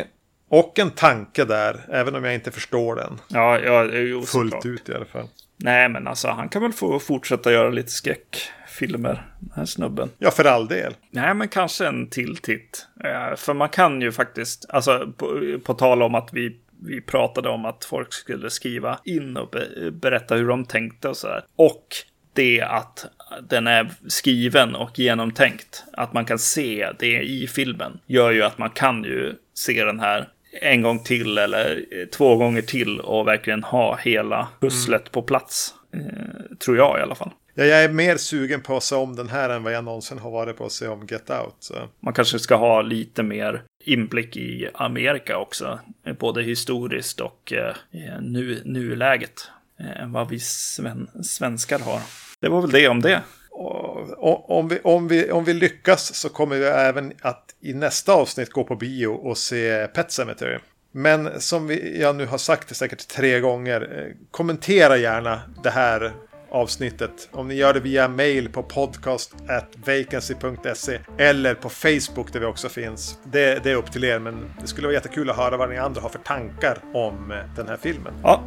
och 0.59 0.79
en 0.79 0.91
tanke 0.91 1.45
där, 1.45 1.85
även 1.91 2.15
om 2.15 2.23
jag 2.23 2.33
inte 2.33 2.51
förstår 2.51 2.95
den. 2.95 3.19
Ja, 3.27 3.59
ja 3.59 3.83
jo, 3.83 4.21
Fullt 4.21 4.65
ut 4.65 4.89
i 4.89 4.93
alla 4.93 5.05
fall. 5.05 5.27
Nej, 5.57 5.89
men 5.89 6.07
alltså 6.07 6.27
han 6.27 6.49
kan 6.49 6.61
väl 6.61 6.73
få 6.73 6.99
fortsätta 6.99 7.51
göra 7.51 7.69
lite 7.69 7.91
skräck 7.91 8.37
filmer, 8.67 9.25
den 9.39 9.51
här 9.55 9.65
snubben. 9.65 10.09
Ja, 10.17 10.31
för 10.31 10.45
all 10.45 10.67
del. 10.67 10.93
Nej, 11.11 11.33
men 11.33 11.47
kanske 11.47 11.87
en 11.87 12.09
till 12.09 12.37
titt. 12.37 12.87
Eh, 13.03 13.35
för 13.35 13.53
man 13.53 13.69
kan 13.69 14.01
ju 14.01 14.11
faktiskt, 14.11 14.65
alltså 14.69 15.13
på, 15.17 15.59
på 15.63 15.73
tal 15.73 16.01
om 16.01 16.15
att 16.15 16.29
vi 16.33 16.59
vi 16.85 17.01
pratade 17.01 17.49
om 17.49 17.65
att 17.65 17.85
folk 17.85 18.13
skulle 18.13 18.49
skriva 18.49 18.99
in 19.03 19.37
och 19.37 19.49
be 19.49 19.91
berätta 19.91 20.35
hur 20.35 20.47
de 20.47 20.65
tänkte 20.65 21.09
och 21.09 21.17
så 21.17 21.27
där. 21.27 21.43
Och 21.55 21.87
det 22.33 22.61
att 22.61 23.05
den 23.49 23.67
är 23.67 23.91
skriven 24.07 24.75
och 24.75 24.99
genomtänkt, 24.99 25.83
att 25.93 26.13
man 26.13 26.25
kan 26.25 26.39
se 26.39 26.91
det 26.99 27.21
i 27.21 27.47
filmen, 27.47 27.99
gör 28.05 28.31
ju 28.31 28.43
att 28.43 28.57
man 28.57 28.69
kan 28.69 29.03
ju 29.03 29.33
se 29.53 29.83
den 29.83 29.99
här 29.99 30.27
en 30.61 30.81
gång 30.81 31.03
till 31.03 31.37
eller 31.37 31.85
två 32.11 32.35
gånger 32.35 32.61
till 32.61 32.99
och 32.99 33.27
verkligen 33.27 33.63
ha 33.63 33.97
hela 33.97 34.47
pusslet 34.59 35.01
mm. 35.01 35.11
på 35.11 35.21
plats. 35.21 35.73
Eh, 35.93 36.57
tror 36.57 36.77
jag 36.77 36.99
i 36.99 37.01
alla 37.01 37.15
fall. 37.15 37.31
Ja, 37.53 37.63
jag 37.63 37.83
är 37.83 37.89
mer 37.89 38.17
sugen 38.17 38.61
på 38.61 38.77
att 38.77 38.83
se 38.83 38.95
om 38.95 39.15
den 39.15 39.29
här 39.29 39.49
än 39.49 39.63
vad 39.63 39.73
jag 39.73 39.83
någonsin 39.83 40.19
har 40.19 40.31
varit 40.31 40.57
på 40.57 40.65
att 40.65 40.71
se 40.71 40.87
om 40.87 41.07
Get 41.09 41.29
Out. 41.29 41.55
Så. 41.59 41.73
Man 41.99 42.13
kanske 42.13 42.39
ska 42.39 42.55
ha 42.55 42.81
lite 42.81 43.23
mer 43.23 43.63
inblick 43.83 44.37
i 44.37 44.69
Amerika 44.73 45.37
också. 45.37 45.79
Både 46.19 46.43
historiskt 46.43 47.21
och 47.21 47.53
eh, 47.53 47.75
nu, 48.21 48.61
nuläget. 48.65 49.49
Eh, 49.79 50.01
än 50.01 50.11
vad 50.11 50.29
vi 50.29 50.39
sven 50.39 51.07
svenskar 51.23 51.79
har. 51.79 52.01
Det 52.41 52.49
var 52.49 52.61
väl 52.61 52.71
det 52.71 52.87
om 52.87 53.01
det. 53.01 53.21
Om, 53.57 54.67
vi, 54.67 54.79
om, 54.83 55.07
vi, 55.07 55.31
om 55.31 55.43
vi 55.43 55.53
lyckas 55.53 56.15
så 56.15 56.29
kommer 56.29 56.55
vi 56.55 56.65
även 56.65 57.13
att 57.21 57.55
i 57.61 57.73
nästa 57.73 58.13
avsnitt 58.13 58.49
gå 58.49 58.63
på 58.63 58.75
bio 58.75 59.07
och 59.07 59.37
se 59.37 59.87
Pet 59.87 60.11
Cemetery. 60.11 60.57
Men 60.91 61.41
som 61.41 61.67
vi, 61.67 62.01
jag 62.01 62.15
nu 62.15 62.25
har 62.25 62.37
sagt 62.37 62.69
det 62.69 62.75
säkert 62.75 63.07
tre 63.07 63.39
gånger, 63.39 63.81
eh, 63.81 64.13
kommentera 64.31 64.97
gärna 64.97 65.41
det 65.63 65.69
här 65.69 66.13
avsnittet. 66.49 67.29
Om 67.31 67.47
ni 67.47 67.55
gör 67.55 67.73
det 67.73 67.79
via 67.79 68.07
mail 68.07 68.49
på 68.49 68.63
podcast.vacancy.se 68.63 70.99
eller 71.17 71.53
på 71.53 71.69
Facebook 71.69 72.33
där 72.33 72.39
vi 72.39 72.45
också 72.45 72.69
finns. 72.69 73.19
Det, 73.23 73.63
det, 73.63 73.71
är 73.71 73.75
upp 73.75 73.91
till 73.91 74.03
er, 74.03 74.19
men 74.19 74.53
det 74.61 74.67
skulle 74.67 74.87
vara 74.87 74.93
jättekul 74.93 75.29
att 75.29 75.37
höra 75.37 75.57
vad 75.57 75.69
ni 75.69 75.77
andra 75.77 76.01
har 76.01 76.09
för 76.09 76.19
tankar 76.19 76.77
om 76.93 77.31
eh, 77.31 77.37
den 77.55 77.67
här 77.67 77.77
filmen. 77.77 78.13
Ja, 78.23 78.43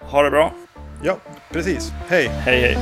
ha 0.00 0.22
det 0.22 0.30
bra. 0.30 0.54
Ja, 1.02 1.18
precis. 1.52 1.92
Hej! 2.08 2.26
Hej, 2.26 2.60
hej. 2.60 2.78